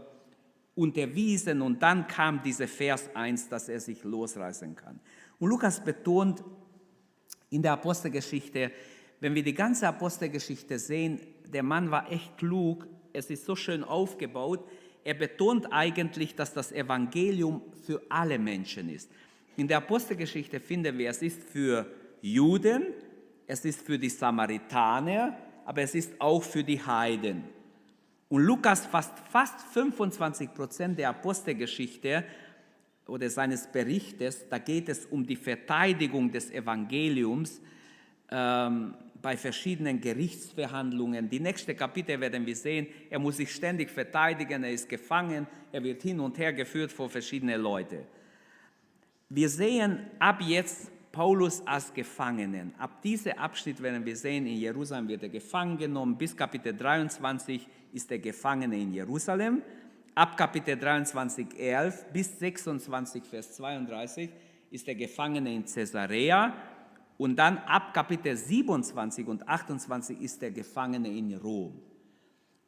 unterwiesen 0.76 1.62
und 1.62 1.82
dann 1.82 2.06
kam 2.06 2.42
dieser 2.42 2.68
Vers 2.68 3.10
1, 3.14 3.48
dass 3.48 3.68
er 3.68 3.80
sich 3.80 4.04
losreißen 4.04 4.76
kann. 4.76 5.00
Und 5.40 5.50
Lukas 5.50 5.82
betont 5.82 6.44
in 7.50 7.62
der 7.62 7.72
Apostelgeschichte, 7.72 8.70
wenn 9.20 9.34
wir 9.34 9.42
die 9.42 9.54
ganze 9.54 9.88
Apostelgeschichte 9.88 10.78
sehen, 10.78 11.20
der 11.52 11.62
Mann 11.62 11.90
war 11.90 12.12
echt 12.12 12.36
klug, 12.36 12.86
es 13.12 13.30
ist 13.30 13.46
so 13.46 13.56
schön 13.56 13.82
aufgebaut. 13.82 14.68
Er 15.02 15.14
betont 15.14 15.72
eigentlich, 15.72 16.34
dass 16.34 16.52
das 16.52 16.72
Evangelium 16.72 17.62
für 17.86 18.02
alle 18.08 18.38
Menschen 18.38 18.90
ist. 18.90 19.10
In 19.56 19.68
der 19.68 19.78
Apostelgeschichte 19.78 20.60
finden 20.60 20.98
wir, 20.98 21.08
es 21.08 21.22
ist 21.22 21.42
für 21.42 21.86
Juden, 22.20 22.88
es 23.46 23.64
ist 23.64 23.80
für 23.80 23.98
die 23.98 24.10
Samaritaner, 24.10 25.38
aber 25.64 25.82
es 25.82 25.94
ist 25.94 26.20
auch 26.20 26.42
für 26.42 26.62
die 26.62 26.84
Heiden. 26.84 27.44
Und 28.28 28.42
Lukas 28.42 28.86
fasst 28.86 29.18
fast 29.30 29.60
25 29.72 30.52
Prozent 30.52 30.98
der 30.98 31.10
Apostelgeschichte 31.10 32.24
oder 33.06 33.30
seines 33.30 33.68
Berichtes, 33.68 34.48
da 34.48 34.58
geht 34.58 34.88
es 34.88 35.06
um 35.06 35.24
die 35.24 35.36
Verteidigung 35.36 36.32
des 36.32 36.50
Evangeliums 36.50 37.60
ähm, 38.30 38.94
bei 39.22 39.36
verschiedenen 39.36 40.00
Gerichtsverhandlungen. 40.00 41.28
Die 41.28 41.38
nächste 41.38 41.74
Kapitel 41.74 42.20
werden 42.20 42.44
wir 42.44 42.56
sehen, 42.56 42.88
er 43.10 43.20
muss 43.20 43.36
sich 43.36 43.54
ständig 43.54 43.90
verteidigen, 43.90 44.64
er 44.64 44.72
ist 44.72 44.88
gefangen, 44.88 45.46
er 45.70 45.84
wird 45.84 46.02
hin 46.02 46.18
und 46.18 46.36
her 46.38 46.52
geführt 46.52 46.90
vor 46.90 47.08
verschiedene 47.08 47.56
Leute. 47.56 48.06
Wir 49.28 49.48
sehen 49.48 50.00
ab 50.18 50.40
jetzt 50.40 50.90
Paulus 51.12 51.66
als 51.66 51.94
Gefangenen. 51.94 52.74
Ab 52.78 53.00
diesem 53.02 53.38
Abschnitt 53.38 53.80
werden 53.82 54.04
wir 54.04 54.16
sehen, 54.16 54.46
in 54.46 54.56
Jerusalem 54.56 55.08
wird 55.08 55.22
er 55.22 55.28
gefangen 55.28 55.78
genommen. 55.78 56.18
Bis 56.18 56.36
Kapitel 56.36 56.76
23 56.76 57.66
ist 57.96 58.10
er 58.10 58.18
Gefangene 58.18 58.78
in 58.78 58.92
Jerusalem. 58.92 59.62
Ab 60.14 60.36
Kapitel 60.36 60.76
23, 60.76 61.58
11 61.58 62.12
bis 62.12 62.38
26, 62.38 63.24
Vers 63.24 63.56
32 63.56 64.30
ist 64.70 64.86
er 64.86 64.94
Gefangene 64.94 65.54
in 65.54 65.64
Caesarea. 65.64 66.54
Und 67.16 67.36
dann 67.36 67.56
ab 67.58 67.94
Kapitel 67.94 68.36
27 68.36 69.26
und 69.26 69.48
28 69.48 70.20
ist 70.20 70.42
der 70.42 70.50
Gefangene 70.50 71.08
in 71.08 71.34
Rom. 71.36 71.80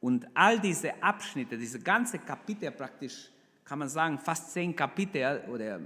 Und 0.00 0.26
all 0.32 0.58
diese 0.58 1.02
Abschnitte, 1.02 1.58
diese 1.58 1.80
ganze 1.80 2.18
Kapitel 2.18 2.70
praktisch, 2.70 3.30
kann 3.64 3.80
man 3.80 3.88
sagen, 3.90 4.18
fast 4.18 4.52
zehn 4.52 4.75
Kapitel 4.75 5.42
oder 5.52 5.78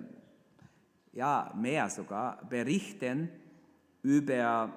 ja, 1.12 1.52
mehr 1.56 1.90
sogar, 1.90 2.44
berichten 2.48 3.28
über, 4.02 4.72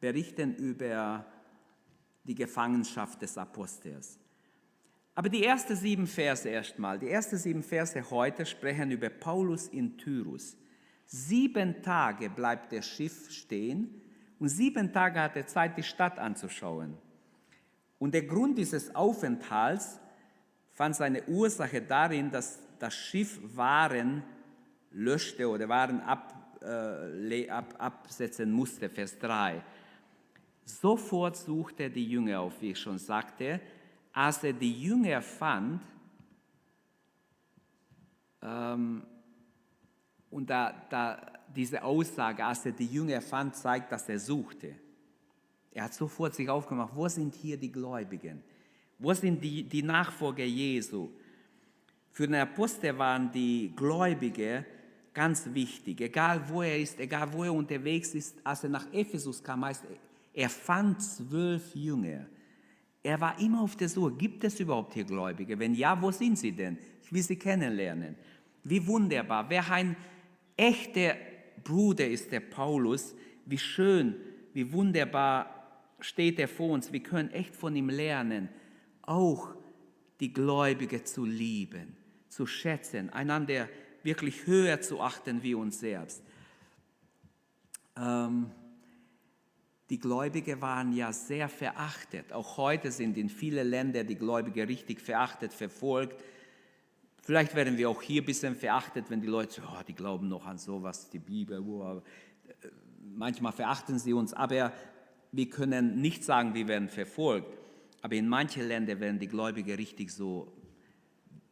berichten 0.00 0.56
über 0.56 1.24
die 2.24 2.34
Gefangenschaft 2.34 3.20
des 3.22 3.36
Apostels. 3.38 4.18
Aber 5.14 5.28
die 5.28 5.44
ersten 5.44 5.76
sieben 5.76 6.06
Verse 6.06 6.48
erstmal, 6.48 6.98
die 6.98 7.10
ersten 7.10 7.36
sieben 7.36 7.62
Verse 7.62 8.10
heute 8.10 8.46
sprechen 8.46 8.90
über 8.90 9.10
Paulus 9.10 9.68
in 9.68 9.98
Tyrus. 9.98 10.56
Sieben 11.06 11.82
Tage 11.82 12.30
bleibt 12.30 12.72
das 12.72 12.86
Schiff 12.86 13.30
stehen 13.30 14.00
und 14.38 14.48
sieben 14.48 14.92
Tage 14.92 15.20
hat 15.20 15.36
er 15.36 15.46
Zeit, 15.46 15.76
die 15.76 15.82
Stadt 15.82 16.18
anzuschauen. 16.18 16.96
Und 17.98 18.14
der 18.14 18.22
Grund 18.22 18.56
dieses 18.56 18.94
Aufenthalts 18.94 20.00
fand 20.70 20.96
seine 20.96 21.22
Ursache 21.24 21.82
darin, 21.82 22.30
dass 22.30 22.58
das 22.78 22.94
Schiff 22.94 23.38
Waren 23.54 24.22
löschte 24.92 25.48
oder 25.48 25.68
Waren 25.68 26.00
ab, 26.00 26.58
äh, 26.62 27.48
ab, 27.50 27.74
absetzen 27.78 28.50
musste, 28.50 28.88
Vers 28.88 29.18
3. 29.18 29.62
Sofort 30.78 31.36
suchte 31.36 31.84
er 31.84 31.90
die 31.90 32.04
Jünger 32.04 32.40
auf, 32.40 32.60
wie 32.60 32.70
ich 32.70 32.78
schon 32.78 32.98
sagte. 32.98 33.60
Als 34.12 34.42
er 34.44 34.52
die 34.52 34.82
Jünger 34.82 35.22
fand, 35.22 35.80
ähm, 38.42 39.02
und 40.30 40.48
da, 40.48 40.72
da 40.88 41.20
diese 41.54 41.82
Aussage, 41.82 42.44
als 42.44 42.64
er 42.64 42.72
die 42.72 42.86
Jünger 42.86 43.20
fand, 43.20 43.56
zeigt, 43.56 43.90
dass 43.90 44.08
er 44.08 44.18
suchte. 44.18 44.74
Er 45.72 45.84
hat 45.84 45.94
sofort 45.94 46.34
sich 46.34 46.48
aufgemacht, 46.48 46.94
wo 46.94 47.08
sind 47.08 47.34
hier 47.34 47.56
die 47.56 47.70
Gläubigen? 47.70 48.42
Wo 48.98 49.12
sind 49.14 49.42
die, 49.42 49.62
die 49.64 49.82
Nachfolger 49.82 50.44
Jesu? 50.44 51.10
Für 52.10 52.26
den 52.26 52.36
Apostel 52.36 52.96
waren 52.98 53.30
die 53.30 53.72
Gläubige 53.74 54.64
ganz 55.14 55.46
wichtig. 55.52 56.00
Egal 56.00 56.48
wo 56.48 56.62
er 56.62 56.78
ist, 56.78 56.98
egal 57.00 57.32
wo 57.32 57.44
er 57.44 57.52
unterwegs 57.52 58.14
ist, 58.14 58.36
als 58.44 58.64
er 58.64 58.70
nach 58.70 58.92
Ephesus 58.92 59.42
kam, 59.42 59.64
heißt 59.64 59.84
er 60.40 60.48
fand 60.48 61.02
zwölf 61.02 61.74
Jünger. 61.74 62.26
Er 63.02 63.20
war 63.20 63.38
immer 63.38 63.60
auf 63.60 63.76
der 63.76 63.90
Suche, 63.90 64.12
gibt 64.12 64.42
es 64.42 64.58
überhaupt 64.58 64.94
hier 64.94 65.04
Gläubige? 65.04 65.58
Wenn 65.58 65.74
ja, 65.74 66.00
wo 66.00 66.10
sind 66.10 66.38
sie 66.38 66.52
denn? 66.52 66.78
Ich 67.02 67.12
will 67.12 67.22
sie 67.22 67.36
kennenlernen. 67.36 68.16
Wie 68.64 68.86
wunderbar. 68.86 69.50
Wer 69.50 69.70
ein 69.70 69.96
echter 70.56 71.14
Bruder 71.62 72.08
ist 72.08 72.32
der 72.32 72.40
Paulus. 72.40 73.14
Wie 73.44 73.58
schön, 73.58 74.16
wie 74.54 74.72
wunderbar 74.72 75.92
steht 76.00 76.38
er 76.38 76.48
vor 76.48 76.70
uns. 76.70 76.90
Wir 76.90 77.02
können 77.02 77.30
echt 77.32 77.54
von 77.54 77.76
ihm 77.76 77.90
lernen, 77.90 78.48
auch 79.02 79.54
die 80.20 80.32
Gläubige 80.32 81.04
zu 81.04 81.26
lieben, 81.26 81.94
zu 82.30 82.46
schätzen, 82.46 83.10
einander 83.10 83.68
wirklich 84.02 84.46
höher 84.46 84.80
zu 84.80 85.02
achten 85.02 85.42
wie 85.42 85.54
uns 85.54 85.80
selbst. 85.80 86.22
Ähm, 87.94 88.52
die 89.90 89.98
Gläubige 89.98 90.60
waren 90.62 90.92
ja 90.92 91.12
sehr 91.12 91.48
verachtet. 91.48 92.32
Auch 92.32 92.56
heute 92.56 92.92
sind 92.92 93.18
in 93.18 93.28
vielen 93.28 93.68
Ländern 93.68 94.06
die 94.06 94.14
Gläubige 94.14 94.66
richtig 94.68 95.00
verachtet, 95.00 95.52
verfolgt. 95.52 96.22
Vielleicht 97.22 97.56
werden 97.56 97.76
wir 97.76 97.90
auch 97.90 98.00
hier 98.00 98.22
ein 98.22 98.24
bisschen 98.24 98.54
verachtet, 98.54 99.10
wenn 99.10 99.20
die 99.20 99.26
Leute 99.26 99.54
sagen, 99.54 99.68
oh, 99.72 99.82
die 99.86 99.94
glauben 99.94 100.28
noch 100.28 100.46
an 100.46 100.58
sowas, 100.58 101.10
die 101.10 101.18
Bibel. 101.18 101.60
Wow. 101.66 102.02
Manchmal 103.16 103.52
verachten 103.52 103.98
sie 103.98 104.12
uns, 104.12 104.32
aber 104.32 104.72
wir 105.32 105.50
können 105.50 106.00
nicht 106.00 106.24
sagen, 106.24 106.54
wir 106.54 106.68
werden 106.68 106.88
verfolgt. 106.88 107.58
Aber 108.00 108.14
in 108.14 108.28
manchen 108.28 108.68
Ländern 108.68 109.00
werden 109.00 109.18
die 109.18 109.28
Gläubigen 109.28 109.74
richtig 109.74 110.12
so 110.12 110.52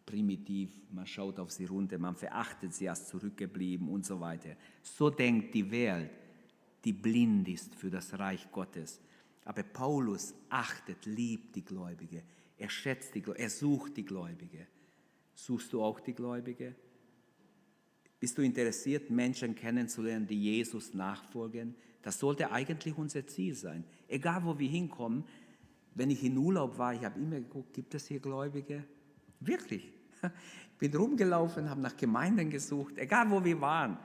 primitiv, 0.07 0.71
man 0.91 1.07
schaut 1.07 1.39
auf 1.39 1.51
sie 1.51 1.67
runter, 1.67 1.99
man 1.99 2.17
verachtet 2.17 2.73
sie 2.73 2.89
als 2.89 3.09
zurückgeblieben 3.09 3.89
und 3.89 4.07
so 4.07 4.21
weiter. 4.21 4.51
So 4.83 5.11
denkt 5.11 5.55
die 5.55 5.71
Welt, 5.71 6.11
die 6.85 6.93
blind 6.93 7.49
ist 7.49 7.75
für 7.75 7.91
das 7.91 8.19
Reich 8.19 8.51
Gottes. 8.53 9.01
Aber 9.45 9.63
Paulus 9.63 10.35
achtet, 10.49 11.07
liebt 11.07 11.57
die 11.57 11.65
Gläubige, 11.65 12.23
er 12.57 12.71
schätzt 12.71 13.15
die 13.15 13.23
Gläubige, 13.23 13.45
er 13.45 13.51
sucht 13.51 13.97
die 13.97 14.05
Gläubige. 14.05 14.67
Suchst 15.35 15.73
du 15.73 15.83
auch 15.83 16.01
die 16.01 16.13
Gläubige? 16.13 16.75
Bist 18.21 18.37
du 18.37 18.43
interessiert, 18.43 19.11
Menschen 19.11 19.55
kennenzulernen, 19.55 20.27
die 20.27 20.43
Jesus 20.43 20.93
nachfolgen? 20.93 21.77
Das 22.03 22.19
sollte 22.19 22.51
eigentlich 22.51 22.97
unser 22.99 23.27
Ziel 23.27 23.55
sein. 23.55 23.85
Egal, 24.09 24.45
wo 24.45 24.59
wir 24.59 24.69
hinkommen, 24.69 25.25
wenn 25.95 26.11
ich 26.11 26.25
in 26.25 26.37
Urlaub 26.37 26.79
war, 26.79 26.95
ich 26.95 27.05
habe 27.05 27.19
immer 27.19 27.37
geguckt, 27.37 27.75
gibt 27.75 27.95
es 27.95 28.07
hier 28.07 28.21
Gläubige? 28.21 28.85
Wirklich. 29.41 29.93
Ich 30.81 30.89
bin 30.89 30.97
rumgelaufen, 30.97 31.69
habe 31.69 31.81
nach 31.81 31.97
Gemeinden 31.97 32.51
gesucht, 32.51 32.99
egal 32.99 33.29
wo 33.33 33.45
wir 33.45 33.61
waren. 33.61 33.99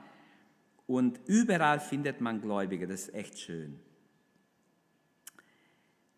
Und 0.86 1.20
überall 1.26 1.80
findet 1.80 2.20
man 2.20 2.40
Gläubige, 2.40 2.86
das 2.86 3.08
ist 3.08 3.14
echt 3.14 3.38
schön. 3.38 3.80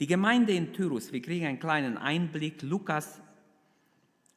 Die 0.00 0.06
Gemeinde 0.06 0.52
in 0.52 0.72
Tyrus, 0.72 1.12
wir 1.12 1.22
kriegen 1.22 1.46
einen 1.46 1.58
kleinen 1.58 1.96
Einblick. 1.96 2.62
Lukas 2.62 3.22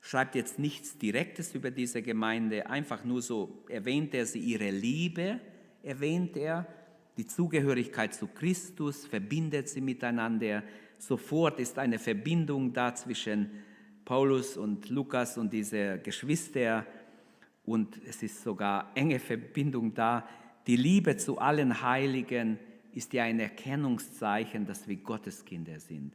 schreibt 0.01 0.35
jetzt 0.35 0.59
nichts 0.59 0.97
Direktes 0.97 1.53
über 1.53 1.71
diese 1.71 2.01
Gemeinde, 2.01 2.67
einfach 2.67 3.03
nur 3.03 3.21
so 3.21 3.65
erwähnt 3.67 4.13
er 4.13 4.25
sie 4.25 4.39
ihre 4.39 4.69
Liebe, 4.69 5.39
erwähnt 5.83 6.37
er 6.37 6.65
die 7.17 7.27
Zugehörigkeit 7.27 8.13
zu 8.13 8.27
Christus, 8.27 9.05
verbindet 9.05 9.67
sie 9.67 9.81
miteinander. 9.81 10.63
Sofort 10.97 11.59
ist 11.59 11.77
eine 11.77 11.99
Verbindung 11.99 12.71
da 12.71 12.95
zwischen 12.95 13.51
Paulus 14.05 14.55
und 14.55 14.89
Lukas 14.89 15.37
und 15.37 15.51
diese 15.51 15.99
Geschwister 15.99 16.85
und 17.69 18.01
es 18.07 18.23
ist 18.23 18.41
sogar 18.41 18.91
enge 18.95 19.19
Verbindung 19.19 19.93
da. 19.93 20.27
Die 20.65 20.75
Liebe 20.75 21.17
zu 21.17 21.37
allen 21.37 21.83
Heiligen 21.83 22.57
ist 22.93 23.13
ja 23.13 23.25
ein 23.25 23.39
Erkennungszeichen, 23.39 24.65
dass 24.65 24.87
wir 24.87 24.95
Gotteskinder 24.95 25.79
sind. 25.79 26.13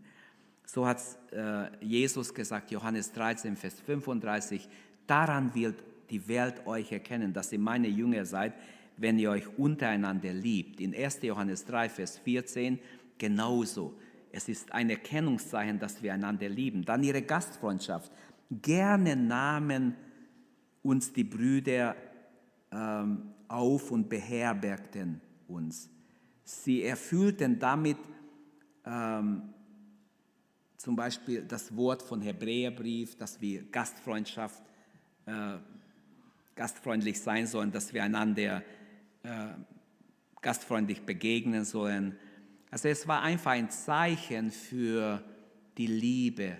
So 0.66 0.84
hat 0.84 1.00
äh, 1.30 1.68
Jesus 1.80 2.34
gesagt, 2.34 2.72
Johannes 2.72 3.12
13, 3.12 3.56
Vers 3.56 3.80
35, 3.80 4.68
daran 5.06 5.54
wird 5.54 5.76
die 6.10 6.26
Welt 6.26 6.66
euch 6.66 6.90
erkennen, 6.90 7.32
dass 7.32 7.52
ihr 7.52 7.60
meine 7.60 7.86
Jünger 7.86 8.24
seid, 8.24 8.54
wenn 8.96 9.16
ihr 9.20 9.30
euch 9.30 9.46
untereinander 9.56 10.32
liebt. 10.32 10.80
In 10.80 10.92
1. 10.92 11.22
Johannes 11.22 11.64
3, 11.66 11.88
Vers 11.88 12.18
14 12.18 12.80
genauso. 13.16 13.94
Es 14.32 14.48
ist 14.48 14.72
ein 14.72 14.90
Erkennungszeichen, 14.90 15.78
dass 15.78 16.02
wir 16.02 16.12
einander 16.12 16.48
lieben. 16.48 16.84
Dann 16.84 17.04
ihre 17.04 17.22
Gastfreundschaft. 17.22 18.10
Gerne 18.50 19.14
nahmen 19.14 19.94
uns 20.84 21.12
die 21.12 21.24
Brüder 21.24 21.96
ähm, 22.70 23.34
auf 23.48 23.90
und 23.90 24.08
beherbergten 24.08 25.20
uns. 25.48 25.90
Sie 26.44 26.84
erfüllten 26.84 27.58
damit 27.58 27.96
ähm, 28.84 29.54
zum 30.76 30.94
Beispiel 30.94 31.42
das 31.42 31.74
Wort 31.74 32.02
von 32.02 32.20
Hebräerbrief, 32.20 33.16
dass 33.16 33.40
wir 33.40 33.62
Gastfreundschaft, 33.70 34.62
äh, 35.24 35.56
gastfreundlich 36.54 37.18
sein 37.20 37.46
sollen, 37.46 37.72
dass 37.72 37.94
wir 37.94 38.04
einander 38.04 38.62
äh, 39.22 39.46
gastfreundlich 40.42 41.00
begegnen 41.00 41.64
sollen. 41.64 42.18
Also 42.70 42.88
es 42.88 43.08
war 43.08 43.22
einfach 43.22 43.52
ein 43.52 43.70
Zeichen 43.70 44.50
für 44.50 45.24
die 45.78 45.86
Liebe 45.86 46.58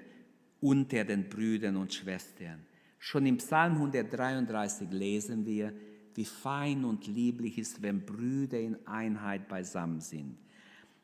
unter 0.63 1.05
den 1.05 1.29
Brüdern 1.29 1.77
und 1.77 1.93
Schwestern. 1.93 2.65
Schon 3.07 3.27
im 3.27 3.37
Psalm 3.37 3.75
133 3.75 4.89
lesen 4.91 5.45
wir, 5.45 5.75
wie 6.15 6.25
fein 6.25 6.87
und 6.87 7.07
lieblich 7.07 7.59
ist, 7.59 7.83
wenn 7.83 8.01
Brüder 8.07 8.59
in 8.59 8.79
Einheit 8.87 9.47
beisammen 9.47 10.01
sind. 10.01 10.39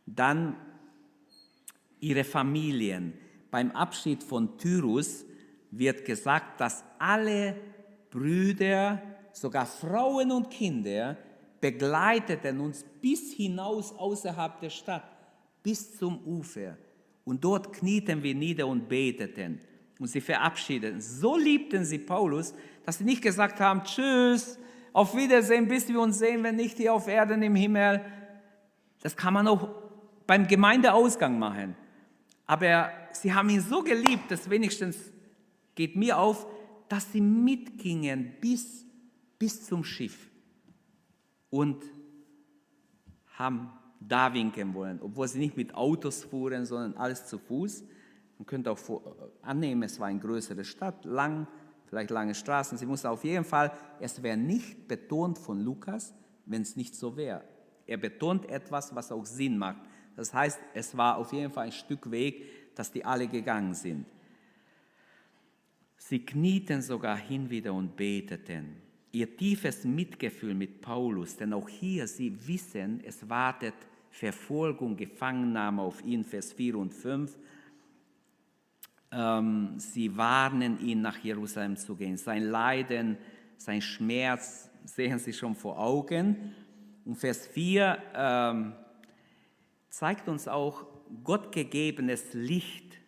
Dann 0.06 0.56
ihre 2.00 2.24
Familien. 2.24 3.12
Beim 3.50 3.70
Abschied 3.72 4.22
von 4.22 4.56
Tyrus 4.56 5.26
wird 5.72 6.06
gesagt, 6.06 6.62
dass 6.62 6.82
alle 6.98 7.54
Brüder, 8.08 9.02
sogar 9.34 9.66
Frauen 9.66 10.32
und 10.32 10.48
Kinder, 10.48 11.18
begleiteten 11.60 12.60
uns 12.60 12.82
bis 13.02 13.34
hinaus 13.34 13.92
außerhalb 13.92 14.58
der 14.58 14.70
Stadt, 14.70 15.04
bis 15.62 15.98
zum 15.98 16.24
Ufer. 16.24 16.78
Und 17.26 17.44
dort 17.44 17.74
knieten 17.74 18.22
wir 18.22 18.34
nieder 18.34 18.66
und 18.68 18.88
beteten 18.88 19.60
und 20.00 20.08
sie 20.08 20.20
verabschiedeten. 20.20 21.00
So 21.00 21.36
liebten 21.36 21.84
sie 21.84 21.98
Paulus, 21.98 22.54
dass 22.84 22.98
sie 22.98 23.04
nicht 23.04 23.22
gesagt 23.22 23.60
haben, 23.60 23.84
tschüss, 23.84 24.58
auf 24.92 25.14
Wiedersehen, 25.14 25.68
bis 25.68 25.88
wir 25.88 26.00
uns 26.00 26.18
sehen, 26.18 26.42
wenn 26.42 26.56
nicht 26.56 26.78
hier 26.78 26.92
auf 26.92 27.06
Erden 27.06 27.42
im 27.42 27.54
Himmel. 27.54 28.04
Das 29.02 29.16
kann 29.16 29.34
man 29.34 29.46
auch 29.46 29.68
beim 30.26 30.48
Gemeindeausgang 30.48 31.38
machen. 31.38 31.76
Aber 32.46 32.90
sie 33.12 33.32
haben 33.32 33.48
ihn 33.50 33.60
so 33.60 33.82
geliebt, 33.82 34.30
dass 34.30 34.50
wenigstens 34.50 34.96
geht 35.76 35.94
mir 35.94 36.18
auf, 36.18 36.46
dass 36.88 37.12
sie 37.12 37.20
mitgingen 37.20 38.34
bis, 38.40 38.84
bis 39.38 39.64
zum 39.64 39.84
Schiff 39.84 40.30
und 41.50 41.84
haben 43.34 43.70
da 44.00 44.32
winken 44.32 44.74
wollen, 44.74 44.98
obwohl 45.02 45.28
sie 45.28 45.38
nicht 45.38 45.56
mit 45.56 45.74
Autos 45.74 46.24
fuhren, 46.24 46.64
sondern 46.64 46.94
alles 46.94 47.26
zu 47.26 47.38
Fuß. 47.38 47.84
Man 48.40 48.46
könnte 48.46 48.70
auch 48.70 49.02
annehmen, 49.42 49.82
es 49.82 50.00
war 50.00 50.06
eine 50.06 50.18
größere 50.18 50.64
Stadt, 50.64 51.04
lang, 51.04 51.46
vielleicht 51.84 52.08
lange 52.08 52.34
Straßen. 52.34 52.78
Sie 52.78 52.86
mussten 52.86 53.08
auf 53.08 53.22
jeden 53.22 53.44
Fall, 53.44 53.70
es 54.00 54.22
wäre 54.22 54.38
nicht 54.38 54.88
betont 54.88 55.38
von 55.38 55.60
Lukas, 55.60 56.14
wenn 56.46 56.62
es 56.62 56.74
nicht 56.74 56.94
so 56.94 57.18
wäre. 57.18 57.44
Er 57.86 57.98
betont 57.98 58.48
etwas, 58.48 58.94
was 58.94 59.12
auch 59.12 59.26
Sinn 59.26 59.58
macht. 59.58 59.82
Das 60.16 60.32
heißt, 60.32 60.58
es 60.72 60.96
war 60.96 61.18
auf 61.18 61.34
jeden 61.34 61.52
Fall 61.52 61.66
ein 61.66 61.72
Stück 61.72 62.10
Weg, 62.10 62.74
dass 62.74 62.90
die 62.90 63.04
alle 63.04 63.28
gegangen 63.28 63.74
sind. 63.74 64.06
Sie 65.98 66.24
knieten 66.24 66.80
sogar 66.80 67.18
hin 67.18 67.50
wieder 67.50 67.74
und 67.74 67.94
beteten. 67.94 68.76
Ihr 69.12 69.36
tiefes 69.36 69.84
Mitgefühl 69.84 70.54
mit 70.54 70.80
Paulus, 70.80 71.36
denn 71.36 71.52
auch 71.52 71.68
hier, 71.68 72.06
sie 72.06 72.34
wissen, 72.48 73.02
es 73.04 73.28
wartet 73.28 73.74
Verfolgung, 74.08 74.96
Gefangennahme 74.96 75.82
auf 75.82 76.02
ihn, 76.02 76.24
Vers 76.24 76.54
4 76.54 76.76
und 76.76 76.94
5. 76.94 77.36
Ähm, 79.12 79.74
sie 79.78 80.16
warnen 80.16 80.80
ihn, 80.80 81.00
nach 81.00 81.18
Jerusalem 81.18 81.76
zu 81.76 81.96
gehen. 81.96 82.16
Sein 82.16 82.44
Leiden, 82.44 83.18
sein 83.56 83.82
Schmerz 83.82 84.70
sehen 84.84 85.18
sie 85.18 85.32
schon 85.32 85.54
vor 85.54 85.78
Augen. 85.78 86.54
Und 87.04 87.16
Vers 87.16 87.46
4 87.46 87.98
ähm, 88.14 88.72
zeigt 89.88 90.28
uns 90.28 90.46
auch 90.46 90.86
gottgegebenes 91.24 92.34
Licht 92.34 92.98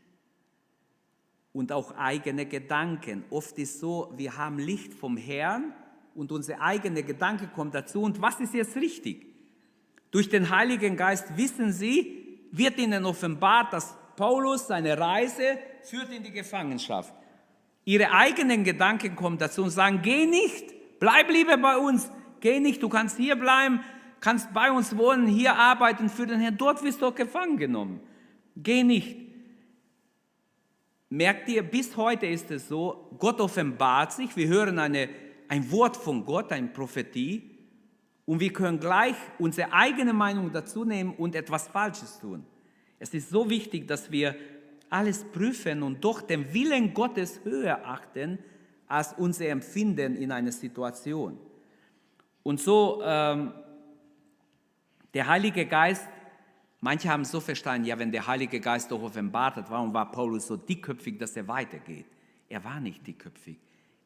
und 1.52 1.70
auch 1.70 1.94
eigene 1.96 2.46
Gedanken. 2.46 3.24
Oft 3.30 3.58
ist 3.58 3.78
so, 3.78 4.12
wir 4.16 4.36
haben 4.36 4.58
Licht 4.58 4.94
vom 4.94 5.16
Herrn 5.16 5.72
und 6.14 6.32
unser 6.32 6.60
eigener 6.60 7.02
Gedanke 7.02 7.46
kommt 7.48 7.74
dazu. 7.74 8.02
Und 8.02 8.20
was 8.20 8.40
ist 8.40 8.54
jetzt 8.54 8.76
richtig? 8.76 9.26
Durch 10.10 10.28
den 10.28 10.50
Heiligen 10.50 10.96
Geist 10.96 11.36
wissen 11.36 11.72
sie, 11.72 12.40
wird 12.50 12.78
ihnen 12.78 13.04
offenbart, 13.04 13.72
dass 13.72 13.96
Paulus 14.16 14.66
seine 14.66 14.98
Reise 14.98 15.58
führt 15.82 16.12
in 16.12 16.22
die 16.22 16.32
Gefangenschaft. 16.32 17.12
Ihre 17.84 18.12
eigenen 18.12 18.64
Gedanken 18.64 19.16
kommen 19.16 19.38
dazu 19.38 19.64
und 19.64 19.70
sagen, 19.70 20.00
geh 20.02 20.26
nicht, 20.26 20.72
bleib 21.00 21.30
lieber 21.30 21.56
bei 21.56 21.76
uns, 21.76 22.10
geh 22.40 22.60
nicht, 22.60 22.82
du 22.82 22.88
kannst 22.88 23.16
hier 23.16 23.36
bleiben, 23.36 23.80
kannst 24.20 24.52
bei 24.52 24.70
uns 24.70 24.96
wohnen, 24.96 25.26
hier 25.26 25.56
arbeiten 25.56 26.08
für 26.08 26.26
den 26.26 26.40
Herrn, 26.40 26.56
dort 26.56 26.82
wirst 26.84 27.02
du 27.02 27.06
auch 27.06 27.14
gefangen 27.14 27.56
genommen. 27.56 28.00
Geh 28.56 28.84
nicht. 28.84 29.16
Merkt 31.08 31.48
ihr, 31.48 31.62
bis 31.62 31.96
heute 31.96 32.26
ist 32.26 32.50
es 32.50 32.68
so, 32.68 33.10
Gott 33.18 33.40
offenbart 33.40 34.12
sich, 34.12 34.36
wir 34.36 34.48
hören 34.48 34.78
eine, 34.78 35.08
ein 35.48 35.70
Wort 35.70 35.96
von 35.96 36.24
Gott, 36.24 36.52
eine 36.52 36.68
Prophetie, 36.68 37.52
und 38.24 38.40
wir 38.40 38.52
können 38.52 38.78
gleich 38.78 39.16
unsere 39.38 39.72
eigene 39.72 40.12
Meinung 40.12 40.52
dazu 40.52 40.84
nehmen 40.84 41.14
und 41.14 41.34
etwas 41.34 41.66
Falsches 41.68 42.20
tun. 42.20 42.46
Es 43.02 43.12
ist 43.14 43.30
so 43.30 43.50
wichtig, 43.50 43.88
dass 43.88 44.12
wir 44.12 44.36
alles 44.88 45.24
prüfen 45.24 45.82
und 45.82 46.04
doch 46.04 46.22
den 46.22 46.54
Willen 46.54 46.94
Gottes 46.94 47.40
höher 47.42 47.84
achten 47.84 48.38
als 48.86 49.12
unser 49.14 49.48
Empfinden 49.48 50.14
in 50.14 50.30
einer 50.30 50.52
Situation. 50.52 51.36
Und 52.44 52.60
so, 52.60 53.02
ähm, 53.04 53.52
der 55.12 55.26
Heilige 55.26 55.66
Geist, 55.66 56.06
manche 56.80 57.08
haben 57.08 57.24
so 57.24 57.40
verstanden, 57.40 57.88
ja, 57.88 57.98
wenn 57.98 58.12
der 58.12 58.24
Heilige 58.24 58.60
Geist 58.60 58.92
doch 58.92 59.02
offenbart 59.02 59.56
hat, 59.56 59.68
warum 59.68 59.92
war 59.92 60.12
Paulus 60.12 60.46
so 60.46 60.56
dickköpfig, 60.56 61.18
dass 61.18 61.36
er 61.36 61.48
weitergeht? 61.48 62.06
Er 62.48 62.62
war 62.62 62.78
nicht 62.78 63.04
dickköpfig. 63.04 63.58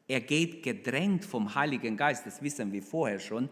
Er 0.07 0.21
geht 0.21 0.63
gedrängt 0.63 1.23
vom 1.23 1.53
Heiligen 1.53 1.97
Geist, 1.97 2.25
das 2.25 2.41
wissen 2.41 2.71
wir 2.71 2.81
vorher 2.81 3.19
schon, 3.19 3.47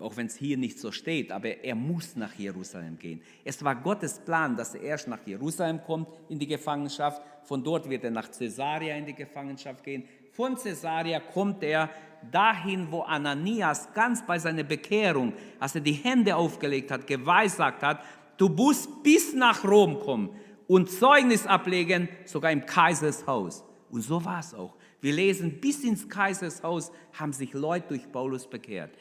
auch 0.00 0.16
wenn 0.16 0.26
es 0.26 0.36
hier 0.36 0.56
nicht 0.56 0.78
so 0.78 0.90
steht, 0.90 1.30
aber 1.30 1.62
er 1.62 1.74
muss 1.74 2.16
nach 2.16 2.34
Jerusalem 2.34 2.98
gehen. 2.98 3.20
Es 3.44 3.62
war 3.62 3.76
Gottes 3.76 4.18
Plan, 4.18 4.56
dass 4.56 4.74
er 4.74 4.82
erst 4.82 5.08
nach 5.08 5.26
Jerusalem 5.26 5.82
kommt 5.84 6.08
in 6.28 6.38
die 6.38 6.46
Gefangenschaft, 6.46 7.20
von 7.44 7.62
dort 7.62 7.88
wird 7.88 8.04
er 8.04 8.10
nach 8.10 8.30
Caesarea 8.30 8.96
in 8.96 9.06
die 9.06 9.14
Gefangenschaft 9.14 9.84
gehen. 9.84 10.04
Von 10.32 10.54
Caesarea 10.56 11.20
kommt 11.20 11.62
er 11.62 11.90
dahin, 12.30 12.86
wo 12.90 13.00
Ananias 13.00 13.92
ganz 13.92 14.24
bei 14.24 14.38
seiner 14.38 14.62
Bekehrung, 14.62 15.34
als 15.58 15.74
er 15.74 15.80
die 15.82 15.92
Hände 15.92 16.36
aufgelegt 16.36 16.90
hat, 16.90 17.06
geweissagt 17.06 17.82
hat, 17.82 18.02
du 18.38 18.48
musst 18.48 19.02
bis 19.02 19.34
nach 19.34 19.62
Rom 19.64 20.00
kommen 20.00 20.30
und 20.68 20.90
Zeugnis 20.90 21.46
ablegen, 21.46 22.08
sogar 22.24 22.50
im 22.50 22.64
Kaisershaus. 22.64 23.64
Und 23.90 24.00
so 24.00 24.24
war 24.24 24.40
es 24.40 24.54
auch. 24.54 24.74
Wir 25.02 25.12
lesen, 25.12 25.60
bis 25.60 25.82
ins 25.82 26.08
Kaisershaus 26.08 26.92
haben 27.12 27.32
sich 27.32 27.52
Leute 27.52 27.88
durch 27.88 28.10
Paulus 28.10 28.48
bekehrt. 28.48 28.92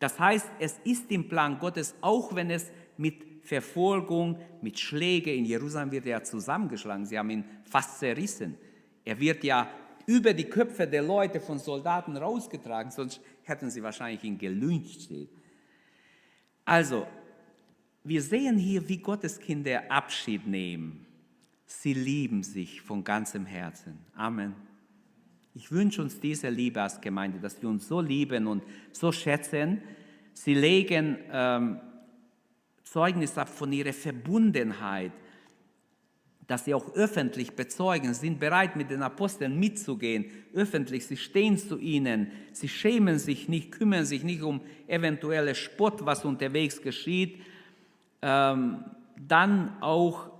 Das 0.00 0.18
heißt, 0.18 0.50
es 0.58 0.80
ist 0.82 1.10
im 1.12 1.28
Plan 1.28 1.58
Gottes, 1.58 1.94
auch 2.00 2.34
wenn 2.34 2.50
es 2.50 2.72
mit 2.96 3.22
Verfolgung, 3.42 4.38
mit 4.62 4.78
Schläge 4.78 5.32
in 5.32 5.44
Jerusalem 5.44 5.92
wird 5.92 6.06
er 6.06 6.24
zusammengeschlagen. 6.24 7.06
Sie 7.06 7.18
haben 7.18 7.30
ihn 7.30 7.44
fast 7.64 7.98
zerrissen. 7.98 8.56
Er 9.04 9.20
wird 9.20 9.44
ja 9.44 9.70
über 10.06 10.32
die 10.32 10.44
Köpfe 10.44 10.86
der 10.86 11.02
Leute 11.02 11.40
von 11.40 11.58
Soldaten 11.58 12.16
rausgetragen, 12.16 12.90
sonst 12.90 13.20
hätten 13.42 13.70
sie 13.70 13.82
wahrscheinlich 13.82 14.24
ihn 14.24 14.38
gelyncht. 14.38 15.10
Also, 16.64 17.06
wir 18.02 18.22
sehen 18.22 18.56
hier, 18.56 18.88
wie 18.88 18.98
Gottes 18.98 19.38
Kinder 19.38 19.90
Abschied 19.90 20.46
nehmen. 20.46 21.06
Sie 21.66 21.92
lieben 21.92 22.42
sich 22.42 22.80
von 22.80 23.04
ganzem 23.04 23.46
Herzen. 23.46 23.98
Amen. 24.14 24.69
Ich 25.54 25.72
wünsche 25.72 26.00
uns 26.00 26.20
diese 26.20 26.48
Liebe 26.48 26.80
als 26.80 27.00
Gemeinde, 27.00 27.40
dass 27.40 27.60
wir 27.60 27.68
uns 27.68 27.88
so 27.88 28.00
lieben 28.00 28.46
und 28.46 28.62
so 28.92 29.10
schätzen. 29.10 29.82
Sie 30.32 30.54
legen 30.54 31.18
ähm, 31.32 31.80
Zeugnis 32.84 33.36
ab 33.36 33.48
von 33.48 33.72
ihrer 33.72 33.92
Verbundenheit, 33.92 35.12
dass 36.46 36.64
sie 36.64 36.74
auch 36.74 36.94
öffentlich 36.94 37.52
bezeugen, 37.52 38.14
sind 38.14 38.40
bereit, 38.40 38.74
mit 38.74 38.90
den 38.90 39.02
Aposteln 39.02 39.58
mitzugehen, 39.58 40.26
öffentlich, 40.52 41.06
sie 41.06 41.16
stehen 41.16 41.56
zu 41.56 41.78
ihnen, 41.78 42.32
sie 42.52 42.68
schämen 42.68 43.18
sich 43.18 43.48
nicht, 43.48 43.70
kümmern 43.72 44.04
sich 44.04 44.24
nicht 44.24 44.42
um 44.42 44.60
eventuelle 44.88 45.54
Spott, 45.54 46.04
was 46.06 46.24
unterwegs 46.24 46.82
geschieht. 46.82 47.42
Ähm, 48.22 48.84
dann 49.16 49.80
auch 49.80 50.30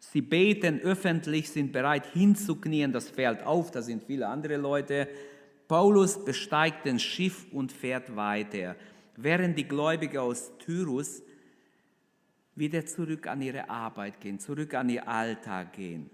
Sie 0.00 0.22
beten 0.22 0.80
öffentlich, 0.80 1.50
sind 1.50 1.72
bereit 1.72 2.06
hinzuknien, 2.12 2.92
das 2.92 3.10
fällt 3.10 3.42
auf, 3.42 3.70
da 3.70 3.82
sind 3.82 4.04
viele 4.04 4.28
andere 4.28 4.56
Leute. 4.56 5.08
Paulus 5.66 6.24
besteigt 6.24 6.86
den 6.86 6.98
Schiff 6.98 7.46
und 7.52 7.72
fährt 7.72 8.14
weiter, 8.14 8.76
während 9.16 9.58
die 9.58 9.66
Gläubigen 9.66 10.18
aus 10.18 10.52
Tyrus 10.58 11.22
wieder 12.54 12.86
zurück 12.86 13.26
an 13.26 13.42
ihre 13.42 13.68
Arbeit 13.68 14.20
gehen, 14.20 14.38
zurück 14.38 14.74
an 14.74 14.88
ihr 14.88 15.06
Alltag 15.08 15.72
gehen. 15.74 16.10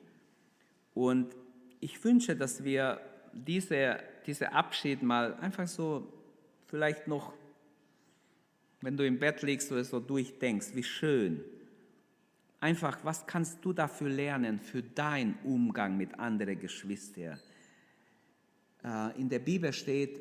Und 0.94 1.34
ich 1.80 2.02
wünsche, 2.04 2.36
dass 2.36 2.64
wir 2.64 3.00
diese, 3.32 3.98
diese 4.26 4.52
Abschied 4.52 5.02
mal 5.02 5.34
einfach 5.34 5.66
so 5.66 6.12
vielleicht 6.66 7.06
noch, 7.06 7.32
wenn 8.80 8.96
du 8.96 9.06
im 9.06 9.18
Bett 9.18 9.42
liegst 9.42 9.70
oder 9.72 9.84
so 9.84 10.00
durchdenkst, 10.00 10.74
wie 10.74 10.82
schön 10.82 11.42
Einfach, 12.64 12.96
was 13.02 13.26
kannst 13.26 13.62
du 13.62 13.74
dafür 13.74 14.08
lernen 14.08 14.58
für 14.58 14.82
deinen 14.82 15.34
Umgang 15.44 15.98
mit 15.98 16.18
anderen 16.18 16.58
Geschwistern? 16.58 17.38
Äh, 18.82 19.20
in 19.20 19.28
der 19.28 19.40
Bibel 19.40 19.70
steht, 19.70 20.18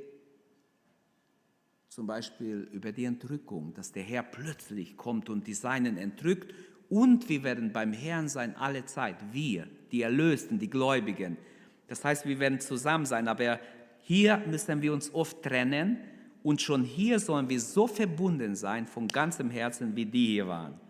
zum 1.88 2.06
Beispiel 2.06 2.68
über 2.74 2.92
die 2.92 3.06
Entrückung, 3.06 3.74
dass 3.74 3.94
der 3.94 4.04
Herr 4.04 4.24
plötzlich 4.24 4.98
kommt 4.98 5.30
und 5.30 5.48
die 5.48 5.54
Seinen 5.54 5.98
entrückt 5.98 6.54
und 6.90 7.30
wir 7.30 7.44
werden 7.44 7.72
beim 7.72 7.94
Herrn 7.94 8.28
sein 8.28 8.58
alle 8.58 8.86
Zeit. 8.88 9.16
Wir, 9.32 9.66
die 9.94 10.02
Erlösten, 10.02 10.60
die 10.60 10.70
Gläubigen. 10.70 11.38
Das 11.88 12.04
heißt, 12.04 12.26
wir 12.26 12.40
werden 12.40 12.60
zusammen 12.60 13.06
sein, 13.06 13.30
aber 13.30 13.58
hier 14.02 14.40
müssen 14.50 14.82
wir 14.82 14.92
uns 14.92 15.14
oft 15.14 15.42
trennen 15.44 15.98
und 16.44 16.62
schon 16.62 16.84
hier 16.84 17.22
sollen 17.22 17.48
wir 17.48 17.62
so 17.62 17.88
verbunden 17.88 18.54
sein 18.54 18.86
von 18.86 19.08
ganzem 19.08 19.50
Herzen, 19.50 19.96
wie 19.96 20.06
die 20.06 20.26
hier 20.26 20.50
waren. 20.50 20.82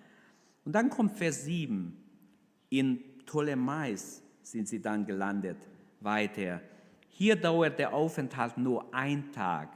Und 0.65 0.73
dann 0.73 0.89
kommt 0.89 1.17
Vers 1.17 1.45
7. 1.45 1.95
In 2.69 2.99
Ptolemais 3.25 4.21
sind 4.41 4.67
sie 4.67 4.81
dann 4.81 5.05
gelandet 5.05 5.57
weiter. 5.99 6.61
Hier 7.09 7.35
dauert 7.35 7.79
der 7.79 7.93
Aufenthalt 7.93 8.57
nur 8.57 8.93
ein 8.93 9.31
Tag. 9.31 9.69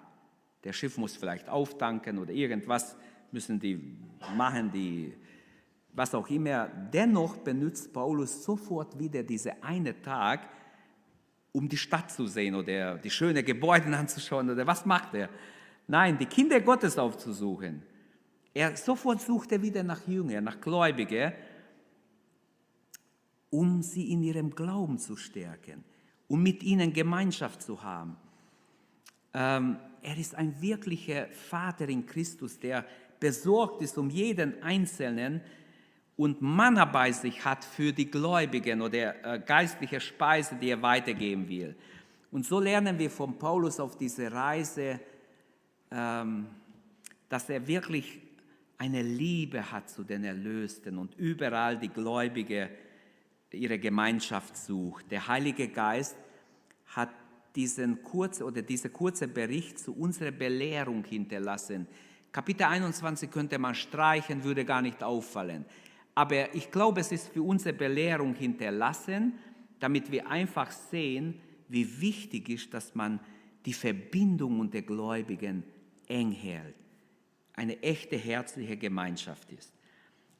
Der 0.63 0.73
Schiff 0.73 0.97
muss 0.97 1.15
vielleicht 1.15 1.47
auftanken 1.50 2.17
oder 2.17 2.32
irgendwas 2.32 2.95
müssen 3.32 3.60
die 3.60 3.97
machen, 4.36 4.71
die, 4.71 5.13
was 5.93 6.13
auch 6.15 6.28
immer. 6.30 6.67
Dennoch 6.67 7.38
benutzt 7.38 7.93
Paulus 7.93 8.43
sofort 8.43 8.97
wieder 8.97 9.23
diese 9.23 9.63
eine 9.63 10.02
Tag, 10.02 10.50
um 11.52 11.69
die 11.69 11.78
Stadt 11.78 12.12
zu 12.12 12.28
sehen 12.28 12.56
oder 12.56 12.97
die 12.97 13.10
schönen 13.10 13.45
Gebäude 13.45 13.86
anzuschauen 13.97 14.50
oder 14.50 14.65
was 14.65 14.86
macht 14.86 15.13
er? 15.13 15.30
Nein, 15.88 16.17
die 16.17 16.26
Kinder 16.26 16.60
Gottes 16.60 16.97
aufzusuchen. 16.97 17.84
Er 18.57 18.75
sofort 18.75 19.21
sucht 19.21 19.51
er 19.51 19.61
wieder 19.61 19.83
nach 19.83 20.07
Jüngern, 20.07 20.45
nach 20.45 20.59
Gläubigen, 20.59 21.31
um 23.51 23.83
sie 23.83 24.11
in 24.11 24.23
ihrem 24.23 24.49
Glauben 24.49 24.97
zu 24.97 25.15
stärken, 25.15 25.83
um 26.27 26.41
mit 26.41 26.63
ihnen 26.63 26.91
Gemeinschaft 26.91 27.61
zu 27.61 27.83
haben. 27.83 28.17
Ähm, 29.35 29.77
er 30.01 30.17
ist 30.17 30.33
ein 30.33 30.59
wirklicher 30.59 31.27
Vater 31.27 31.87
in 31.87 32.07
Christus, 32.07 32.57
der 32.59 32.83
besorgt 33.19 33.83
ist 33.83 33.95
um 33.95 34.09
jeden 34.09 34.63
Einzelnen 34.63 35.41
und 36.15 36.41
Manna 36.41 36.85
bei 36.85 37.11
sich 37.11 37.45
hat 37.45 37.63
für 37.63 37.93
die 37.93 38.09
Gläubigen 38.09 38.81
oder 38.81 39.35
äh, 39.35 39.39
geistliche 39.39 39.99
Speise, 39.99 40.55
die 40.55 40.71
er 40.71 40.81
weitergeben 40.81 41.47
will. 41.47 41.75
Und 42.31 42.43
so 42.43 42.59
lernen 42.59 42.97
wir 42.97 43.11
von 43.11 43.37
Paulus 43.37 43.79
auf 43.79 43.95
diese 43.95 44.31
Reise, 44.31 44.99
ähm, 45.91 46.47
dass 47.29 47.51
er 47.51 47.67
wirklich 47.67 48.26
eine 48.77 49.01
Liebe 49.01 49.71
hat 49.71 49.89
zu 49.89 50.03
den 50.03 50.23
Erlösten 50.23 50.97
und 50.97 51.15
überall 51.15 51.77
die 51.77 51.89
Gläubige 51.89 52.69
ihre 53.51 53.79
Gemeinschaft 53.79 54.55
sucht. 54.55 55.11
Der 55.11 55.27
Heilige 55.27 55.69
Geist 55.69 56.15
hat 56.87 57.09
diesen 57.55 58.03
kurz, 58.03 58.41
oder 58.41 58.61
dieser 58.61 58.89
kurze 58.89 59.27
Bericht 59.27 59.79
zu 59.79 59.95
unserer 59.95 60.31
Belehrung 60.31 61.03
hinterlassen. 61.03 61.87
Kapitel 62.31 62.63
21 62.63 63.31
könnte 63.31 63.57
man 63.57 63.73
streichen, 63.73 64.43
würde 64.43 64.63
gar 64.63 64.81
nicht 64.81 65.01
auffallen. 65.01 65.65
Aber 66.13 66.53
ich 66.53 66.69
glaube, 66.69 67.01
es 67.01 67.11
ist 67.11 67.29
für 67.29 67.41
unsere 67.41 67.73
Belehrung 67.73 68.35
hinterlassen, 68.35 69.33
damit 69.79 70.11
wir 70.11 70.27
einfach 70.29 70.71
sehen, 70.71 71.39
wie 71.67 71.99
wichtig 72.01 72.49
ist, 72.49 72.73
dass 72.73 72.93
man 72.95 73.19
die 73.65 73.73
Verbindung 73.73 74.59
unter 74.59 74.81
Gläubigen 74.81 75.63
eng 76.07 76.31
hält. 76.31 76.75
Eine 77.57 77.81
echte 77.81 78.15
herzliche 78.15 78.77
Gemeinschaft 78.77 79.51
ist. 79.51 79.73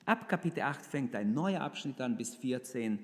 Ab 0.06 0.30
Kapitel 0.30 0.62
8 0.62 0.86
fängt 0.86 1.16
ein 1.16 1.34
neuer 1.34 1.62
Abschnitt 1.62 2.00
an 2.00 2.16
bis 2.16 2.36
14. 2.36 3.00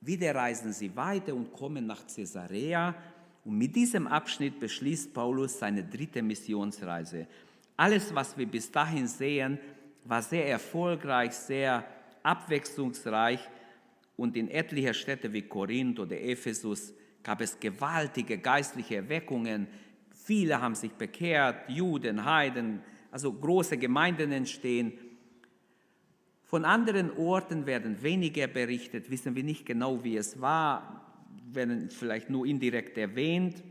Wieder 0.00 0.32
reisen 0.32 0.72
sie 0.72 0.94
weiter 0.94 1.34
und 1.34 1.52
kommen 1.52 1.84
nach 1.84 2.06
Caesarea. 2.06 2.94
Und 3.44 3.58
mit 3.58 3.74
diesem 3.74 4.06
Abschnitt 4.06 4.60
beschließt 4.60 5.12
Paulus 5.12 5.58
seine 5.58 5.82
dritte 5.82 6.22
Missionsreise. 6.22 7.26
Alles, 7.76 8.14
was 8.14 8.38
wir 8.38 8.46
bis 8.46 8.70
dahin 8.70 9.08
sehen, 9.08 9.58
war 10.04 10.22
sehr 10.22 10.46
erfolgreich, 10.46 11.32
sehr 11.32 11.84
abwechslungsreich. 12.22 13.40
Und 14.16 14.36
in 14.36 14.48
etlichen 14.50 14.94
Städten 14.94 15.32
wie 15.32 15.42
Korinth 15.42 15.98
oder 15.98 16.20
Ephesus 16.20 16.94
gab 17.24 17.40
es 17.40 17.58
gewaltige 17.58 18.38
geistliche 18.38 18.96
Erweckungen. 18.96 19.66
Viele 20.10 20.60
haben 20.60 20.76
sich 20.76 20.92
bekehrt, 20.92 21.68
Juden, 21.68 22.24
Heiden, 22.24 22.82
also 23.12 23.32
große 23.32 23.78
Gemeinden 23.78 24.32
entstehen. 24.32 24.94
Von 26.42 26.64
anderen 26.64 27.16
Orten 27.16 27.66
werden 27.66 28.02
weniger 28.02 28.48
berichtet, 28.48 29.10
wissen 29.10 29.36
wir 29.36 29.44
nicht 29.44 29.64
genau, 29.64 30.02
wie 30.02 30.16
es 30.16 30.40
war, 30.40 31.02
werden 31.52 31.90
vielleicht 31.90 32.30
nur 32.30 32.46
indirekt 32.46 32.98
erwähnt. 32.98 33.62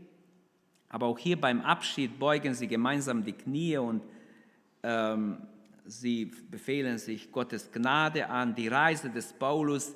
Aber 0.88 1.06
auch 1.06 1.18
hier 1.18 1.40
beim 1.40 1.60
Abschied 1.60 2.18
beugen 2.18 2.54
sie 2.54 2.68
gemeinsam 2.68 3.24
die 3.24 3.32
Knie 3.32 3.78
und 3.78 4.02
ähm, 4.82 5.38
sie 5.84 6.26
befehlen 6.50 6.98
sich 6.98 7.32
Gottes 7.32 7.70
Gnade 7.72 8.28
an. 8.28 8.54
Die 8.54 8.68
Reise 8.68 9.10
des 9.10 9.32
Paulus 9.32 9.94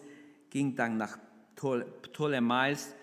ging 0.50 0.74
dann 0.74 0.96
nach 0.96 1.18
Ptolemais 1.54 2.94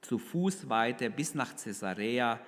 zu 0.00 0.18
Fuß 0.18 0.68
weiter 0.68 1.08
bis 1.10 1.34
nach 1.34 1.54
Caesarea. 1.54 2.40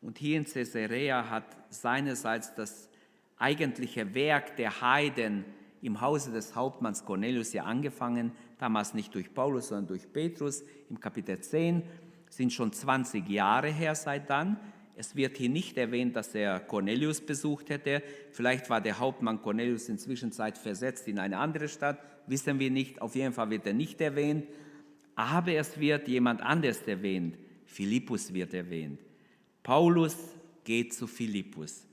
Und 0.00 0.18
hier 0.18 0.38
in 0.38 0.44
Caesarea 0.44 1.28
hat 1.28 1.44
seinerseits 1.70 2.54
das 2.54 2.88
eigentliche 3.36 4.14
Werk 4.14 4.56
der 4.56 4.80
Heiden 4.80 5.44
im 5.82 6.00
Hause 6.00 6.32
des 6.32 6.54
Hauptmanns 6.54 7.04
Cornelius 7.04 7.52
ja 7.52 7.64
angefangen, 7.64 8.32
damals 8.58 8.94
nicht 8.94 9.14
durch 9.14 9.32
Paulus, 9.32 9.68
sondern 9.68 9.88
durch 9.88 10.12
Petrus 10.12 10.64
im 10.90 10.98
Kapitel 10.98 11.38
10, 11.38 11.82
sind 12.30 12.52
schon 12.52 12.72
20 12.72 13.28
Jahre 13.28 13.68
her 13.68 13.94
seit 13.94 14.28
dann. 14.28 14.58
Es 14.96 15.14
wird 15.14 15.36
hier 15.36 15.48
nicht 15.48 15.78
erwähnt, 15.78 16.16
dass 16.16 16.34
er 16.34 16.58
Cornelius 16.58 17.20
besucht 17.20 17.70
hätte. 17.70 18.02
Vielleicht 18.32 18.68
war 18.68 18.80
der 18.80 18.98
Hauptmann 18.98 19.40
Cornelius 19.40 19.88
inzwischen 19.88 20.32
Zeit 20.32 20.58
versetzt 20.58 21.06
in 21.06 21.20
eine 21.20 21.38
andere 21.38 21.68
Stadt, 21.68 22.00
wissen 22.26 22.58
wir 22.58 22.70
nicht. 22.70 23.00
Auf 23.00 23.14
jeden 23.14 23.32
Fall 23.32 23.50
wird 23.50 23.66
er 23.66 23.74
nicht 23.74 24.00
erwähnt. 24.00 24.46
Aber 25.14 25.52
es 25.52 25.78
wird 25.78 26.08
jemand 26.08 26.42
anders 26.42 26.82
erwähnt. 26.82 27.38
Philippus 27.66 28.34
wird 28.34 28.54
erwähnt. 28.54 28.98
Paulus 29.68 30.16
geht 30.64 30.94
zu 30.94 31.06
Philippus. 31.06 31.84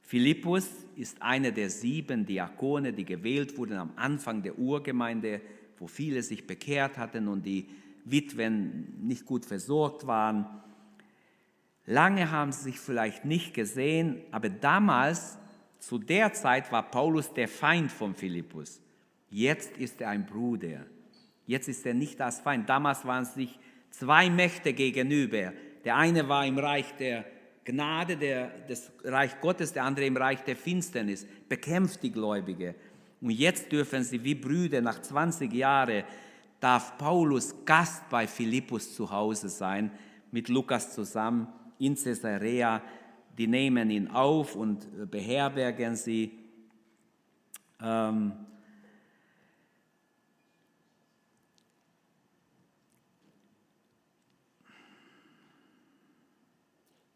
Philippus 0.00 0.68
ist 0.96 1.22
einer 1.22 1.52
der 1.52 1.70
sieben 1.70 2.26
Diakone, 2.26 2.92
die 2.92 3.04
gewählt 3.04 3.56
wurden 3.56 3.76
am 3.76 3.92
Anfang 3.94 4.42
der 4.42 4.58
Urgemeinde, 4.58 5.40
wo 5.78 5.86
viele 5.86 6.24
sich 6.24 6.48
bekehrt 6.48 6.98
hatten 6.98 7.28
und 7.28 7.46
die 7.46 7.68
Witwen 8.04 9.06
nicht 9.06 9.24
gut 9.24 9.46
versorgt 9.46 10.04
waren. 10.04 10.46
Lange 11.86 12.32
haben 12.32 12.50
sie 12.50 12.64
sich 12.64 12.80
vielleicht 12.80 13.24
nicht 13.24 13.54
gesehen, 13.54 14.20
aber 14.32 14.48
damals, 14.48 15.38
zu 15.78 15.98
der 15.98 16.32
Zeit, 16.32 16.72
war 16.72 16.90
Paulus 16.90 17.32
der 17.34 17.46
Feind 17.46 17.92
von 17.92 18.16
Philippus. 18.16 18.80
Jetzt 19.30 19.76
ist 19.76 20.00
er 20.00 20.08
ein 20.08 20.26
Bruder. 20.26 20.86
Jetzt 21.46 21.68
ist 21.68 21.86
er 21.86 21.94
nicht 21.94 22.18
das 22.18 22.40
Feind. 22.40 22.68
Damals 22.68 23.04
waren 23.04 23.22
es 23.22 23.34
sich 23.34 23.60
zwei 23.90 24.28
Mächte 24.28 24.72
gegenüber. 24.72 25.52
Der 25.84 25.96
eine 25.96 26.28
war 26.28 26.46
im 26.46 26.58
Reich 26.58 26.94
der 26.96 27.24
Gnade, 27.64 28.16
der, 28.16 28.48
des 28.68 28.90
Reich 29.04 29.40
Gottes, 29.40 29.72
der 29.72 29.84
andere 29.84 30.06
im 30.06 30.16
Reich 30.16 30.42
der 30.42 30.56
Finsternis. 30.56 31.26
Bekämpft 31.48 32.02
die 32.02 32.12
Gläubige. 32.12 32.74
Und 33.20 33.30
jetzt 33.30 33.70
dürfen 33.70 34.02
sie 34.02 34.22
wie 34.24 34.34
Brüder 34.34 34.80
nach 34.80 35.00
20 35.00 35.52
Jahren 35.52 36.04
darf 36.62 36.96
Paulus 36.96 37.54
Gast 37.64 38.08
bei 38.08 38.26
Philippus 38.28 38.94
zu 38.94 39.10
Hause 39.10 39.48
sein, 39.48 39.90
mit 40.30 40.48
Lukas 40.48 40.94
zusammen 40.94 41.48
in 41.78 41.96
Caesarea. 41.96 42.80
Die 43.36 43.48
nehmen 43.48 43.90
ihn 43.90 44.08
auf 44.08 44.54
und 44.54 45.10
beherbergen 45.10 45.96
sie. 45.96 46.38
Ähm, 47.80 48.32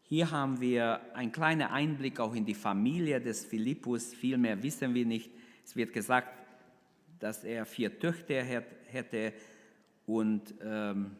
Hier 0.09 0.31
haben 0.31 0.61
wir 0.61 1.01
einen 1.13 1.33
kleinen 1.33 1.67
Einblick 1.67 2.21
auch 2.21 2.33
in 2.33 2.45
die 2.45 2.53
Familie 2.53 3.19
des 3.19 3.43
Philippus. 3.43 4.13
Viel 4.13 4.37
mehr 4.37 4.63
wissen 4.63 4.93
wir 4.93 5.05
nicht. 5.05 5.29
Es 5.65 5.75
wird 5.75 5.91
gesagt, 5.91 6.29
dass 7.19 7.43
er 7.43 7.65
vier 7.65 7.99
Töchter 7.99 8.41
hätte 8.41 9.33
und 10.05 10.53
ähm, 10.63 11.17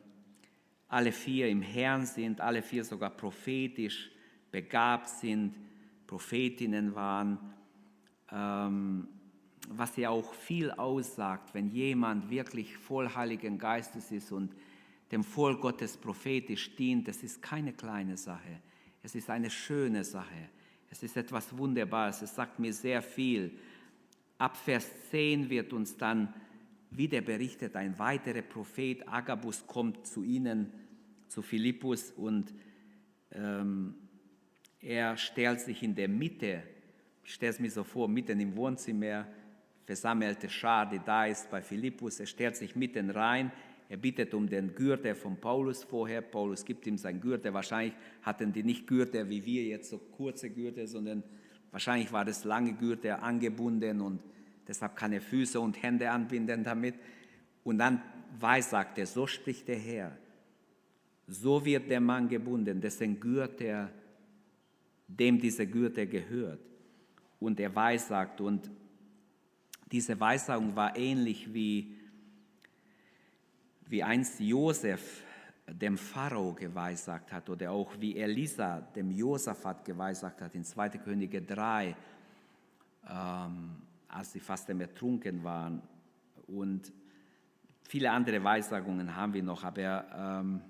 alle 0.87 1.11
vier 1.11 1.49
im 1.49 1.61
Herrn 1.61 2.05
sind, 2.05 2.39
alle 2.39 2.61
vier 2.61 2.85
sogar 2.85 3.09
prophetisch 3.09 4.09
begabt 4.51 5.09
sind, 5.09 5.53
Prophetinnen 6.05 6.95
waren, 6.95 7.39
ähm, 8.31 9.09
was 9.67 9.97
ja 9.97 10.11
auch 10.11 10.33
viel 10.33 10.71
aussagt, 10.71 11.53
wenn 11.53 11.67
jemand 11.67 12.29
wirklich 12.29 12.77
voll 12.77 13.13
Heiligen 13.13 13.57
Geistes 13.57 14.11
ist 14.11 14.31
und 14.31 14.55
dem 15.11 15.25
Volk 15.25 15.59
Gottes 15.59 15.97
prophetisch 15.97 16.73
dient, 16.77 17.09
das 17.09 17.21
ist 17.21 17.41
keine 17.41 17.73
kleine 17.73 18.15
Sache. 18.15 18.61
Es 19.07 19.15
ist 19.15 19.29
eine 19.29 19.49
schöne 19.49 20.03
Sache. 20.03 20.49
Es 20.91 21.01
ist 21.01 21.15
etwas 21.15 21.57
Wunderbares. 21.57 22.21
Es 22.23 22.35
sagt 22.35 22.59
mir 22.59 22.73
sehr 22.73 23.01
viel. 23.01 23.57
Ab 24.37 24.57
Vers 24.57 24.85
10 25.11 25.49
wird 25.49 25.71
uns 25.71 25.95
dann 25.95 26.33
wieder 26.91 27.21
berichtet, 27.21 27.77
ein 27.77 27.97
weiterer 27.99 28.41
Prophet, 28.41 29.07
Agabus, 29.07 29.65
kommt 29.65 30.05
zu 30.05 30.25
ihnen, 30.25 30.73
zu 31.29 31.41
Philippus 31.41 32.11
und 32.11 32.53
ähm, 33.31 33.95
er 34.81 35.15
stellt 35.15 35.61
sich 35.61 35.83
in 35.83 35.95
der 35.95 36.09
Mitte, 36.09 36.63
ich 37.23 37.33
stelle 37.33 37.51
es 37.51 37.61
mir 37.61 37.71
so 37.71 37.85
vor, 37.85 38.09
mitten 38.09 38.41
im 38.41 38.57
Wohnzimmer, 38.57 39.25
versammelte 39.85 40.49
Schar, 40.49 40.85
die 40.89 40.99
da 40.99 41.27
ist 41.27 41.49
bei 41.49 41.61
Philippus, 41.61 42.19
er 42.19 42.25
stellt 42.25 42.57
sich 42.57 42.75
mitten 42.75 43.09
rein, 43.09 43.53
er 43.89 43.97
bittet 43.97 44.33
um 44.33 44.49
den 44.49 44.75
Gürtel 44.75 45.15
von 45.15 45.37
Paulus 45.37 45.83
vorher. 45.83 46.21
Paulus 46.21 46.65
gibt 46.65 46.85
ihm 46.87 46.97
sein 46.97 47.21
Gürtel. 47.21 47.53
Wahrscheinlich 47.53 47.93
hatten 48.21 48.51
die 48.51 48.63
nicht 48.63 48.85
Gürtel 48.85 49.29
wie 49.29 49.45
wir 49.45 49.63
jetzt 49.63 49.89
so 49.89 49.97
kurze 49.97 50.49
Gürtel, 50.49 50.87
sondern 50.87 51.23
wahrscheinlich 51.71 52.11
war 52.11 52.25
das 52.25 52.43
lange 52.43 52.73
Gürtel 52.73 53.11
angebunden 53.11 54.01
und 54.01 54.21
deshalb 54.67 54.95
kann 54.95 55.13
er 55.13 55.21
Füße 55.21 55.59
und 55.59 55.81
Hände 55.81 56.11
anbinden 56.11 56.63
damit. 56.63 56.95
Und 57.63 57.77
dann 57.77 58.01
weissagt 58.39 58.97
er, 58.97 59.05
so 59.05 59.25
spricht 59.25 59.67
der 59.67 59.77
Herr. 59.77 60.17
So 61.27 61.63
wird 61.63 61.89
der 61.89 62.01
Mann 62.01 62.27
gebunden, 62.27 62.79
dessen 62.81 63.19
Gürtel, 63.19 63.89
dem 65.07 65.39
diese 65.39 65.65
Gürtel 65.67 66.07
gehört. 66.07 66.59
Und 67.39 67.59
er 67.59 67.73
weissagt. 67.75 68.41
Und 68.41 68.69
diese 69.91 70.19
Weissagung 70.19 70.75
war 70.75 70.97
ähnlich 70.97 71.53
wie 71.53 71.95
wie 73.89 74.03
einst 74.03 74.39
Josef 74.39 75.23
dem 75.67 75.97
Pharao 75.97 76.53
geweissagt 76.53 77.31
hat 77.31 77.49
oder 77.49 77.71
auch 77.71 77.91
wie 77.99 78.17
Elisa 78.17 78.79
dem 78.95 79.11
Josaphat 79.11 79.83
geweissagt 79.83 80.41
hat 80.41 80.55
in 80.55 80.63
2. 80.63 80.89
Könige 80.89 81.41
3, 81.41 81.95
ähm, 83.09 83.75
als 84.07 84.31
sie 84.31 84.39
fast 84.39 84.69
ertrunken 84.69 85.43
waren. 85.43 85.81
Und 86.47 86.91
viele 87.83 88.11
andere 88.11 88.41
Weissagungen 88.43 89.13
haben 89.13 89.33
wir 89.33 89.43
noch, 89.43 89.63
aber 89.63 90.05
ähm, 90.15 90.61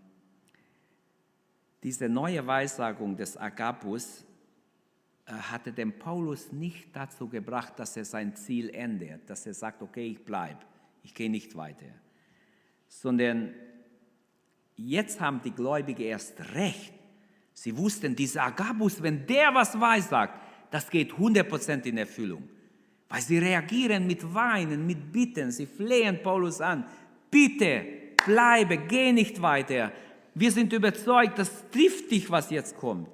diese 1.83 2.09
neue 2.09 2.45
Weissagung 2.45 3.15
des 3.15 3.37
Agabus 3.37 4.25
äh, 5.25 5.33
hatte 5.33 5.71
den 5.71 5.97
Paulus 5.99 6.51
nicht 6.51 6.95
dazu 6.95 7.29
gebracht, 7.29 7.73
dass 7.77 7.95
er 7.95 8.05
sein 8.05 8.35
Ziel 8.35 8.71
ändert, 8.71 9.29
dass 9.29 9.45
er 9.45 9.53
sagt, 9.53 9.83
okay, 9.83 10.07
ich 10.07 10.25
bleibe, 10.25 10.59
ich 11.03 11.13
gehe 11.13 11.29
nicht 11.29 11.55
weiter 11.55 11.85
sondern 12.87 13.53
jetzt 14.75 15.19
haben 15.19 15.41
die 15.43 15.51
Gläubigen 15.51 16.03
erst 16.03 16.39
recht. 16.53 16.93
Sie 17.53 17.75
wussten, 17.75 18.15
dieser 18.15 18.43
Agabus, 18.43 19.01
wenn 19.01 19.25
der 19.25 19.53
was 19.53 19.79
weiß, 19.79 20.09
sagt, 20.09 20.39
das 20.71 20.89
geht 20.89 21.13
100% 21.13 21.85
in 21.85 21.97
Erfüllung. 21.97 22.47
Weil 23.09 23.21
sie 23.21 23.37
reagieren 23.37 24.05
mit 24.05 24.33
Weinen, 24.33 24.85
mit 24.85 25.11
Bitten, 25.11 25.51
sie 25.51 25.65
flehen 25.65 26.21
Paulus 26.21 26.61
an, 26.61 26.85
bitte, 27.31 27.85
bleibe, 28.25 28.77
geh 28.77 29.11
nicht 29.11 29.41
weiter. 29.41 29.91
Wir 30.35 30.51
sind 30.51 30.71
überzeugt, 30.73 31.39
das 31.39 31.69
trifft 31.71 32.11
dich, 32.11 32.29
was 32.29 32.49
jetzt 32.51 32.77
kommt. 32.77 33.09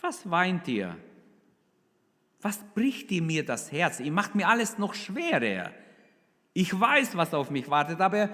Was 0.00 0.30
weint 0.30 0.66
ihr? 0.68 0.96
Was 2.40 2.58
bricht 2.74 3.10
ihr 3.10 3.22
mir 3.22 3.44
das 3.44 3.70
Herz? 3.70 4.00
Ihr 4.00 4.12
macht 4.12 4.34
mir 4.34 4.48
alles 4.48 4.78
noch 4.78 4.94
schwerer. 4.94 5.72
Ich 6.52 6.78
weiß, 6.78 7.16
was 7.16 7.32
auf 7.32 7.50
mich 7.50 7.70
wartet, 7.70 8.00
aber 8.00 8.28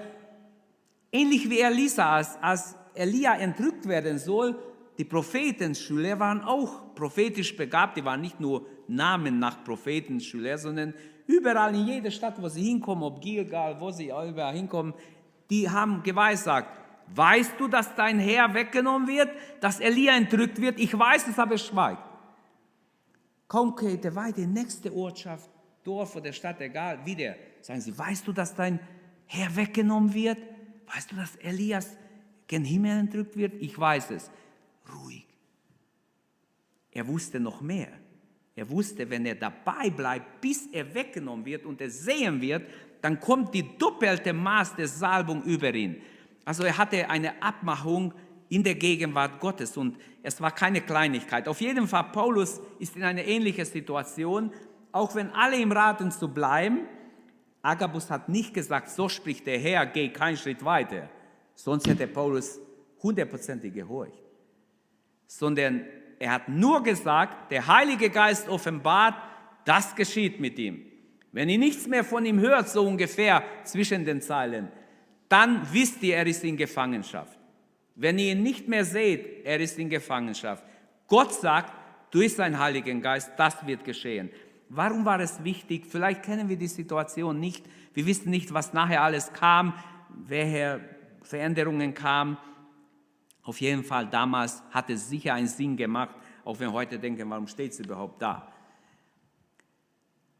ähnlich 1.11 1.49
wie 1.49 1.61
Elisa, 1.61 2.15
als, 2.15 2.37
als 2.41 2.75
Elia 2.93 3.35
entrückt 3.35 3.87
werden 3.87 4.17
soll, 4.17 4.55
die 4.97 5.05
Prophetenschüler 5.05 6.19
waren 6.19 6.41
auch 6.41 6.95
prophetisch 6.95 7.55
begabt, 7.55 7.97
die 7.97 8.03
waren 8.03 8.21
nicht 8.21 8.39
nur 8.39 8.65
Namen 8.87 9.37
nach 9.37 9.63
Prophetenschüler, 9.63 10.57
sondern 10.57 10.93
überall 11.27 11.75
in 11.75 11.85
jeder 11.85 12.09
Stadt, 12.09 12.41
wo 12.41 12.49
sie 12.49 12.63
hinkommen, 12.63 13.03
ob 13.03 13.21
Gilgal, 13.21 13.79
wo 13.79 13.91
sie 13.91 14.07
überall 14.07 14.55
hinkommen, 14.55 14.95
die 15.51 15.69
haben 15.69 16.01
geweissagt, 16.01 16.79
weißt 17.13 17.53
du, 17.59 17.67
dass 17.67 17.93
dein 17.95 18.19
Herr 18.19 18.53
weggenommen 18.53 19.07
wird, 19.07 19.29
dass 19.61 19.79
Elia 19.79 20.15
entrückt 20.17 20.59
wird? 20.59 20.79
Ich 20.79 20.97
weiß 20.97 21.27
es, 21.27 21.37
aber 21.37 21.57
schweigt. 21.57 22.01
Kaum 23.47 23.75
geht 23.75 24.03
er 24.03 24.15
weiter, 24.15 24.41
nächste 24.41 24.91
Ortschaft, 24.93 25.49
Dorf 25.83 26.15
oder 26.15 26.33
Stadt, 26.33 26.59
egal, 26.59 27.05
wieder 27.05 27.35
Sagen 27.61 27.81
sie, 27.81 27.97
weißt 27.97 28.27
du, 28.27 28.33
dass 28.33 28.55
dein 28.55 28.79
Herr 29.25 29.55
weggenommen 29.55 30.13
wird? 30.13 30.37
Weißt 30.93 31.11
du, 31.11 31.15
dass 31.15 31.35
Elias 31.37 31.97
gen 32.47 32.63
Himmel 32.63 32.99
entrückt 32.99 33.35
wird? 33.35 33.53
Ich 33.59 33.77
weiß 33.77 34.11
es. 34.11 34.31
Ruhig. 34.93 35.25
Er 36.91 37.07
wusste 37.07 37.39
noch 37.39 37.61
mehr. 37.61 37.89
Er 38.55 38.69
wusste, 38.69 39.07
wenn 39.09 39.25
er 39.25 39.35
dabei 39.35 39.89
bleibt, 39.89 40.41
bis 40.41 40.67
er 40.67 40.93
weggenommen 40.95 41.45
wird 41.45 41.65
und 41.65 41.79
er 41.79 41.91
sehen 41.91 42.41
wird, 42.41 42.67
dann 43.01 43.19
kommt 43.19 43.53
die 43.53 43.77
doppelte 43.77 44.33
Maß 44.33 44.75
der 44.75 44.87
Salbung 44.87 45.43
über 45.43 45.73
ihn. 45.73 46.01
Also 46.43 46.63
er 46.63 46.77
hatte 46.77 47.09
eine 47.09 47.41
Abmachung 47.43 48.13
in 48.49 48.63
der 48.63 48.75
Gegenwart 48.75 49.39
Gottes 49.39 49.77
und 49.77 49.97
es 50.23 50.41
war 50.41 50.51
keine 50.51 50.81
Kleinigkeit. 50.81 51.47
Auf 51.47 51.61
jeden 51.61 51.87
Fall, 51.87 52.05
Paulus 52.05 52.59
ist 52.79 52.95
in 52.95 53.03
einer 53.03 53.23
ähnlichen 53.23 53.65
Situation, 53.65 54.51
auch 54.91 55.13
wenn 55.13 55.29
alle 55.31 55.57
ihm 55.57 55.71
raten 55.71 56.11
zu 56.11 56.33
bleiben, 56.33 56.87
Agabus 57.67 58.09
hat 58.09 58.29
nicht 58.29 58.53
gesagt, 58.53 58.89
so 58.89 59.09
spricht 59.09 59.45
der 59.45 59.59
Herr, 59.59 59.85
geh 59.85 60.07
keinen 60.07 60.37
Schritt 60.37 60.63
weiter. 60.63 61.09
Sonst 61.53 61.85
hätte 61.85 62.07
Paulus 62.07 62.61
hundertprozentig 63.03 63.73
gehorcht. 63.73 64.23
Sondern 65.27 65.85
er 66.17 66.31
hat 66.31 66.47
nur 66.47 66.81
gesagt, 66.81 67.51
der 67.51 67.67
Heilige 67.67 68.09
Geist 68.09 68.47
offenbart, 68.47 69.15
das 69.65 69.93
geschieht 69.95 70.39
mit 70.39 70.57
ihm. 70.57 70.85
Wenn 71.33 71.49
ihr 71.49 71.57
nichts 71.57 71.87
mehr 71.87 72.05
von 72.05 72.25
ihm 72.25 72.39
hört, 72.39 72.69
so 72.69 72.87
ungefähr 72.87 73.43
zwischen 73.65 74.05
den 74.05 74.21
Zeilen, 74.21 74.69
dann 75.27 75.67
wisst 75.73 76.01
ihr, 76.03 76.15
er 76.15 76.25
ist 76.25 76.45
in 76.45 76.55
Gefangenschaft. 76.55 77.37
Wenn 77.95 78.17
ihr 78.17 78.31
ihn 78.31 78.43
nicht 78.43 78.69
mehr 78.69 78.85
seht, 78.85 79.45
er 79.45 79.59
ist 79.59 79.77
in 79.77 79.89
Gefangenschaft. 79.89 80.63
Gott 81.07 81.33
sagt 81.33 81.73
durch 82.11 82.33
seinen 82.33 82.57
Heiligen 82.57 83.01
Geist, 83.01 83.31
das 83.35 83.67
wird 83.67 83.83
geschehen. 83.83 84.29
Warum 84.69 85.05
war 85.05 85.19
es 85.19 85.43
wichtig? 85.43 85.85
Vielleicht 85.85 86.23
kennen 86.23 86.49
wir 86.49 86.57
die 86.57 86.67
Situation 86.67 87.39
nicht. 87.39 87.65
Wir 87.93 88.05
wissen 88.05 88.29
nicht, 88.29 88.53
was 88.53 88.73
nachher 88.73 89.01
alles 89.01 89.31
kam, 89.33 89.73
welche 90.09 90.81
Veränderungen 91.21 91.93
kamen. 91.93 92.37
Auf 93.43 93.61
jeden 93.61 93.83
Fall 93.83 94.07
damals 94.07 94.61
hat 94.71 94.89
es 94.89 95.07
sicher 95.07 95.33
einen 95.33 95.47
Sinn 95.47 95.77
gemacht, 95.77 96.15
auch 96.43 96.59
wenn 96.59 96.69
wir 96.69 96.73
heute 96.73 96.99
denken, 96.99 97.29
warum 97.29 97.47
steht 97.47 97.71
es 97.71 97.79
überhaupt 97.79 98.21
da? 98.21 98.51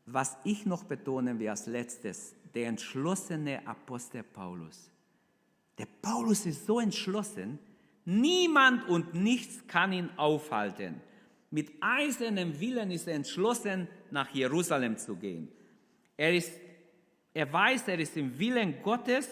Was 0.05 0.37
ich 0.43 0.65
noch 0.65 0.83
betonen 0.83 1.39
will 1.39 1.49
als 1.49 1.67
letztes, 1.67 2.35
der 2.53 2.67
entschlossene 2.67 3.65
Apostel 3.65 4.23
Paulus. 4.23 4.89
Der 5.77 5.85
Paulus 6.01 6.45
ist 6.45 6.65
so 6.65 6.79
entschlossen, 6.79 7.59
niemand 8.03 8.87
und 8.89 9.13
nichts 9.13 9.67
kann 9.67 9.93
ihn 9.93 10.09
aufhalten. 10.17 11.01
Mit 11.49 11.71
eisernem 11.79 12.59
Willen 12.59 12.91
ist 12.91 13.07
er 13.07 13.15
entschlossen, 13.15 13.87
nach 14.11 14.29
Jerusalem 14.33 14.97
zu 14.97 15.15
gehen. 15.15 15.47
Er, 16.17 16.33
ist, 16.33 16.51
er 17.33 17.51
weiß, 17.51 17.87
er 17.87 17.99
ist 17.99 18.17
im 18.17 18.37
Willen 18.37 18.81
Gottes 18.81 19.29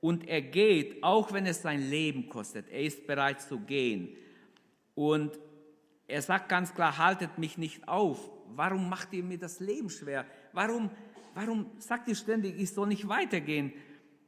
und 0.00 0.28
er 0.28 0.42
geht, 0.42 1.02
auch 1.02 1.32
wenn 1.32 1.46
es 1.46 1.62
sein 1.62 1.88
Leben 1.88 2.28
kostet. 2.28 2.68
Er 2.68 2.82
ist 2.82 3.06
bereit 3.06 3.40
zu 3.40 3.60
gehen. 3.60 4.16
Und 4.94 5.38
er 6.06 6.22
sagt 6.22 6.48
ganz 6.48 6.74
klar, 6.74 6.98
haltet 6.98 7.38
mich 7.38 7.56
nicht 7.58 7.88
auf. 7.88 8.30
Warum 8.54 8.88
macht 8.88 9.12
ihr 9.12 9.24
mir 9.24 9.38
das 9.38 9.60
Leben 9.60 9.90
schwer? 9.90 10.26
Warum, 10.52 10.90
warum 11.34 11.70
sagt 11.78 12.08
ihr 12.08 12.14
ständig, 12.14 12.58
ich 12.58 12.70
soll 12.70 12.88
nicht 12.88 13.08
weitergehen? 13.08 13.72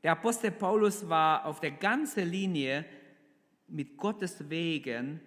Der 0.02 0.12
Apostel 0.12 0.50
Paulus 0.50 1.08
war 1.08 1.44
auf 1.44 1.60
der 1.60 1.72
ganzen 1.72 2.28
Linie 2.28 2.84
mit 3.66 3.96
Gottes 3.96 4.48
Wegen 4.48 5.20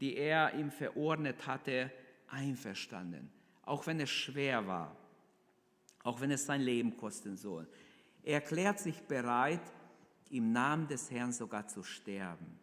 die 0.00 0.16
er 0.16 0.54
ihm 0.54 0.70
verordnet 0.70 1.46
hatte, 1.46 1.90
einverstanden. 2.28 3.30
Auch 3.62 3.86
wenn 3.86 4.00
es 4.00 4.10
schwer 4.10 4.66
war, 4.66 4.96
auch 6.02 6.20
wenn 6.20 6.30
es 6.30 6.46
sein 6.46 6.60
Leben 6.62 6.96
kosten 6.96 7.36
soll. 7.36 7.68
Er 8.22 8.34
erklärt 8.34 8.80
sich 8.80 9.00
bereit, 9.02 9.60
im 10.30 10.50
Namen 10.50 10.88
des 10.88 11.10
Herrn 11.10 11.32
sogar 11.32 11.68
zu 11.68 11.82
sterben. 11.82 12.58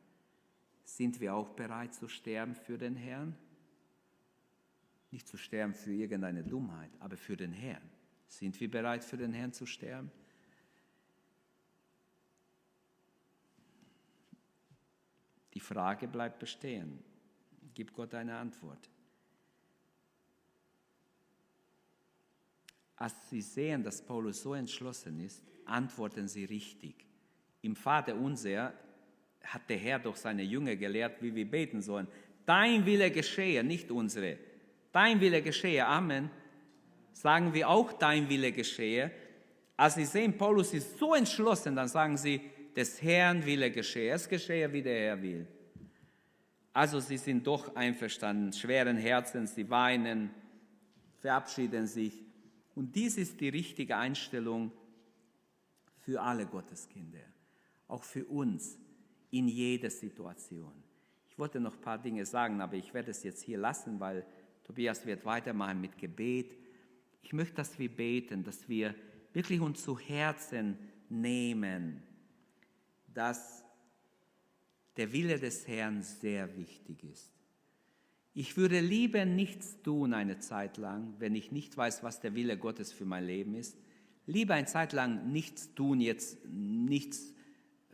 Sind 0.84 1.20
wir 1.20 1.36
auch 1.36 1.50
bereit 1.50 1.94
zu 1.94 2.08
sterben 2.08 2.56
für 2.56 2.78
den 2.78 2.96
Herrn? 2.96 3.36
Nicht 5.12 5.28
zu 5.28 5.38
sterben 5.38 5.76
für 5.76 5.94
irgendeine 5.94 6.44
Dummheit, 6.44 6.92
aber 7.00 7.16
für 7.16 7.38
den 7.38 7.54
Herrn. 7.54 7.88
Sind 8.28 8.60
wir 8.60 8.70
bereit 8.70 9.04
für 9.04 9.18
den 9.18 9.34
Herrn 9.34 9.54
zu 9.54 9.66
sterben? 9.68 10.12
Die 15.54 15.60
Frage 15.60 16.08
bleibt 16.08 16.40
bestehen. 16.40 17.04
Gib 17.74 17.94
Gott 17.94 18.14
eine 18.14 18.36
Antwort. 18.36 18.90
Als 22.96 23.14
sie 23.30 23.42
sehen, 23.42 23.84
dass 23.84 24.02
Paulus 24.02 24.42
so 24.42 24.54
entschlossen 24.54 25.20
ist, 25.22 25.42
antworten 25.66 26.28
sie 26.28 26.46
richtig. 26.46 27.06
Im 27.62 27.76
Vater 27.76 28.16
unser 28.16 28.74
hat 29.44 29.70
der 29.70 29.78
Herr 29.78 30.00
durch 30.00 30.18
seine 30.18 30.44
Jünger 30.44 30.76
gelehrt, 30.76 31.22
wie 31.22 31.34
wir 31.34 31.50
beten 31.50 31.82
sollen. 31.82 32.08
Dein 32.46 32.86
Wille 32.86 33.10
geschehe, 33.12 33.64
nicht 33.64 33.90
unsere. 33.90 34.38
Dein 34.92 35.22
Wille 35.22 35.42
geschehe. 35.42 35.86
Amen. 35.86 36.30
Sagen 37.14 37.54
wir 37.54 37.70
auch, 37.70 37.94
dein 37.94 38.28
Wille 38.30 38.52
geschehe. 38.52 39.12
Als 39.78 39.96
sie 39.96 40.06
sehen, 40.06 40.38
Paulus 40.38 40.74
ist 40.74 40.98
so 40.98 41.14
entschlossen, 41.14 41.76
dann 41.76 41.88
sagen 41.88 42.18
sie, 42.18 42.42
des 42.76 43.02
Herrn 43.02 43.46
Wille 43.46 43.72
geschehe. 43.72 44.14
Es 44.14 44.28
geschehe, 44.28 44.72
wie 44.74 44.82
der 44.82 45.00
Herr 45.00 45.22
will. 45.22 45.48
Also 46.74 47.00
sie 47.00 47.18
sind 47.18 47.46
doch 47.48 47.76
einverstanden, 47.76 48.54
schweren 48.54 48.98
Herzens, 48.98 49.56
sie 49.56 49.70
weinen, 49.70 50.30
verabschieden 51.20 51.88
sich. 51.88 52.24
Und 52.76 52.96
dies 52.96 53.18
ist 53.18 53.42
die 53.42 53.50
richtige 53.50 53.98
Einstellung 53.98 54.72
für 56.00 56.22
alle 56.22 56.46
Gotteskinder, 56.46 57.20
auch 57.88 58.04
für 58.04 58.26
uns 58.26 58.78
in 59.32 59.48
jeder 59.48 59.90
Situation. 59.90 60.72
Ich 61.30 61.38
wollte 61.38 61.60
noch 61.60 61.76
ein 61.76 61.82
paar 61.82 61.98
Dinge 61.98 62.26
sagen, 62.26 62.62
aber 62.62 62.76
ich 62.76 62.94
werde 62.94 63.12
es 63.12 63.24
jetzt 63.24 63.44
hier 63.44 63.58
lassen, 63.58 64.00
weil 64.00 64.26
Tobias 64.64 65.06
wird 65.06 65.26
weitermachen 65.26 65.82
mit 65.82 65.98
Gebet. 65.98 66.58
Ich 67.22 67.34
möchte, 67.34 67.56
dass 67.56 67.78
wir 67.80 67.90
beten, 67.90 68.44
dass 68.44 68.70
wir 68.70 68.96
wirklich 69.34 69.60
uns 69.60 69.84
zu 69.84 69.98
Herzen 69.98 70.78
nehmen, 71.10 72.04
dass 73.14 73.66
der 75.00 75.14
Wille 75.14 75.40
des 75.40 75.66
Herrn 75.66 76.02
sehr 76.02 76.58
wichtig 76.58 77.06
ist. 77.06 77.32
Ich 78.34 78.58
würde 78.58 78.82
lieber 78.82 79.24
nichts 79.24 79.82
tun 79.82 80.14
eine 80.14 80.40
Zeit 80.40 80.76
lang, 80.76 81.14
wenn 81.20 81.36
ich 81.36 81.54
nicht 81.54 81.78
weiß, 81.78 82.04
was 82.04 82.20
der 82.20 82.36
Wille 82.36 82.58
Gottes 82.58 82.92
für 82.92 83.06
mein 83.06 83.26
Leben 83.26 83.56
ist. 83.56 83.78
Lieber 84.26 84.56
eine 84.56 84.68
Zeit 84.68 84.92
lang 84.92 85.32
nichts 85.32 85.74
tun, 85.74 86.02
jetzt 86.02 86.46
nichts, 86.50 87.34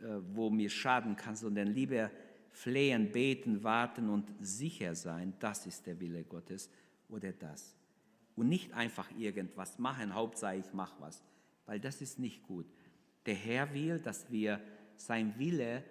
äh, 0.00 0.18
wo 0.34 0.50
mir 0.50 0.68
schaden 0.68 1.14
kann, 1.14 1.36
sondern 1.36 1.68
lieber 1.68 2.10
flehen, 2.50 3.12
beten, 3.12 3.62
warten 3.62 4.08
und 4.08 4.28
sicher 4.40 4.96
sein, 4.96 5.32
das 5.38 5.64
ist 5.64 5.86
der 5.86 6.00
Wille 6.00 6.24
Gottes 6.24 6.70
oder 7.08 7.30
das. 7.30 7.76
Und 8.34 8.48
nicht 8.48 8.72
einfach 8.72 9.08
irgendwas 9.16 9.78
machen, 9.78 10.12
Hauptsache 10.12 10.56
ich 10.56 10.72
mache 10.72 11.00
was, 11.00 11.22
weil 11.66 11.78
das 11.78 12.00
ist 12.00 12.18
nicht 12.18 12.42
gut. 12.42 12.66
Der 13.26 13.36
Herr 13.36 13.72
will, 13.72 14.00
dass 14.00 14.28
wir 14.32 14.60
sein 14.96 15.38
Wille 15.38 15.84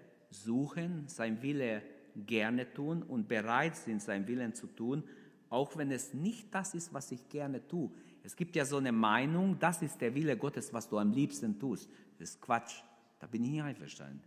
suchen, 0.44 1.08
sein 1.08 1.42
Wille 1.42 1.82
gerne 2.16 2.74
tun 2.74 3.04
und 3.04 3.28
bereit 3.28 3.76
sind, 3.76 4.02
sein 4.02 4.28
Willen 4.28 4.54
zu 4.54 4.68
tun, 4.68 5.04
auch 5.50 5.78
wenn 5.78 5.92
es 5.92 6.14
nicht 6.14 6.54
das 6.54 6.74
ist, 6.74 6.94
was 6.94 7.12
ich 7.12 7.28
gerne 7.30 7.66
tue. 7.68 7.90
Es 8.24 8.36
gibt 8.36 8.56
ja 8.56 8.66
so 8.66 8.78
eine 8.78 8.92
Meinung, 8.92 9.58
das 9.60 9.82
ist 9.82 10.02
der 10.02 10.16
Wille 10.16 10.36
Gottes, 10.36 10.74
was 10.74 10.90
du 10.90 10.98
am 10.98 11.12
liebsten 11.12 11.60
tust. 11.60 11.90
Das 12.18 12.32
ist 12.32 12.42
Quatsch. 12.42 12.82
Da 13.20 13.28
bin 13.28 13.44
ich 13.44 13.52
nicht 13.52 13.64
einverstanden. 13.64 14.22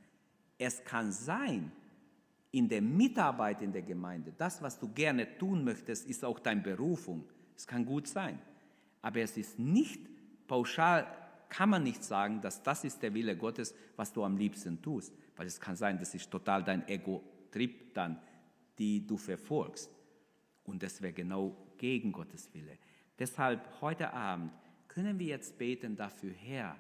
Es 0.57 0.85
kann 0.85 1.13
sein, 1.13 1.73
in 2.51 2.69
der 2.69 2.81
Mitarbeit 2.81 3.61
in 3.63 3.73
der 3.73 3.83
Gemeinde, 3.83 4.33
das, 4.37 4.63
was 4.63 4.79
du 4.79 4.89
gerne 4.89 5.37
tun 5.39 5.65
möchtest, 5.65 6.09
ist 6.09 6.25
auch 6.25 6.39
deine 6.39 6.63
Berufung. 6.63 7.25
Es 7.57 7.67
kann 7.67 7.85
gut 7.85 8.07
sein. 8.07 8.39
Aber 9.03 9.21
es 9.21 9.37
ist 9.37 9.59
nicht 9.59 10.01
pauschal, 10.47 11.07
kann 11.49 11.71
man 11.71 11.83
nicht 11.83 12.03
sagen, 12.05 12.41
dass 12.41 12.63
das 12.63 12.85
ist 12.85 13.03
der 13.03 13.15
Wille 13.15 13.37
Gottes, 13.37 13.75
was 13.97 14.13
du 14.13 14.25
am 14.25 14.37
liebsten 14.37 14.81
tust. 14.81 15.13
Weil 15.39 15.47
es 15.47 15.61
kann 15.61 15.77
sein, 15.77 15.99
das 15.99 16.15
ist 16.15 16.31
total 16.31 16.65
dein 16.65 16.87
Ego-Trip 16.89 17.95
dann, 17.95 18.21
die 18.77 19.07
du 19.07 19.17
verfolgst. 19.17 19.89
Und 20.65 20.83
das 20.83 21.01
wäre 21.01 21.13
genau 21.13 21.57
gegen 21.79 22.11
Gottes 22.13 22.53
Wille. 22.53 22.77
Deshalb 23.19 23.81
heute 23.81 24.13
Abend 24.13 24.53
können 24.89 25.19
wir 25.19 25.29
jetzt 25.29 25.57
beten 25.57 25.97
dafür, 25.97 26.33
Herr, 26.33 26.77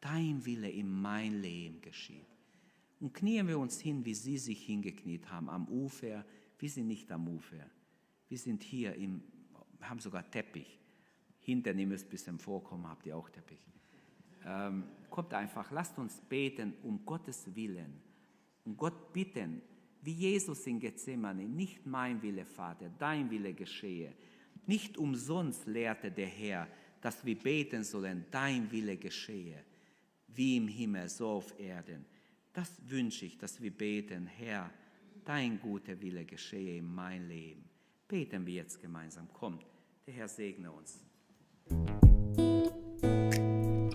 dein 0.00 0.44
Wille 0.44 0.70
in 0.70 0.88
mein 0.90 1.40
Leben 1.40 1.80
geschieht. 1.80 2.26
Und 3.00 3.14
knien 3.14 3.48
wir 3.48 3.58
uns 3.58 3.80
hin, 3.80 4.04
wie 4.04 4.14
sie 4.14 4.36
sich 4.36 4.66
hingekniet 4.66 5.30
haben, 5.30 5.48
am 5.48 5.66
Ufer. 5.66 6.24
Wir 6.58 6.68
sind 6.68 6.88
nicht 6.88 7.10
am 7.10 7.26
Ufer. 7.28 7.64
Wir 8.28 8.38
sind 8.38 8.62
hier, 8.62 8.94
im, 8.94 9.22
haben 9.80 10.00
sogar 10.00 10.30
Teppich. 10.30 10.78
Hinten, 11.40 11.78
ihr 11.78 11.86
müsst 11.86 12.06
ein 12.06 12.10
bisschen 12.10 12.38
vorkommen, 12.38 12.86
habt 12.86 13.06
ihr 13.06 13.16
auch 13.16 13.30
Teppich. 13.30 13.60
Ähm, 14.46 14.84
kommt 15.10 15.34
einfach, 15.34 15.70
lasst 15.72 15.98
uns 15.98 16.20
beten 16.20 16.74
um 16.82 17.04
Gottes 17.04 17.54
Willen. 17.54 18.00
Und 18.64 18.76
Gott 18.76 19.12
bitten, 19.12 19.60
wie 20.02 20.12
Jesus 20.12 20.66
in 20.66 20.78
Gethsemane, 20.78 21.44
nicht 21.44 21.84
mein 21.84 22.22
Wille, 22.22 22.44
Vater, 22.44 22.90
dein 22.98 23.28
Wille 23.30 23.52
geschehe. 23.52 24.14
Nicht 24.66 24.96
umsonst 24.96 25.66
lehrte 25.66 26.10
der 26.10 26.26
Herr, 26.26 26.68
dass 27.00 27.24
wir 27.24 27.36
beten 27.36 27.84
sollen, 27.84 28.24
dein 28.30 28.70
Wille 28.70 28.96
geschehe, 28.96 29.64
wie 30.28 30.56
im 30.56 30.68
Himmel, 30.68 31.08
so 31.08 31.28
auf 31.28 31.58
Erden. 31.58 32.04
Das 32.52 32.70
wünsche 32.88 33.26
ich, 33.26 33.36
dass 33.36 33.60
wir 33.60 33.70
beten, 33.70 34.26
Herr, 34.26 34.70
dein 35.24 35.60
guter 35.60 36.00
Wille 36.00 36.24
geschehe 36.24 36.78
in 36.78 36.94
mein 36.94 37.28
Leben. 37.28 37.64
Beten 38.08 38.46
wir 38.46 38.54
jetzt 38.54 38.80
gemeinsam. 38.80 39.28
Kommt, 39.32 39.66
der 40.06 40.14
Herr 40.14 40.28
segne 40.28 40.70
uns. 40.70 41.04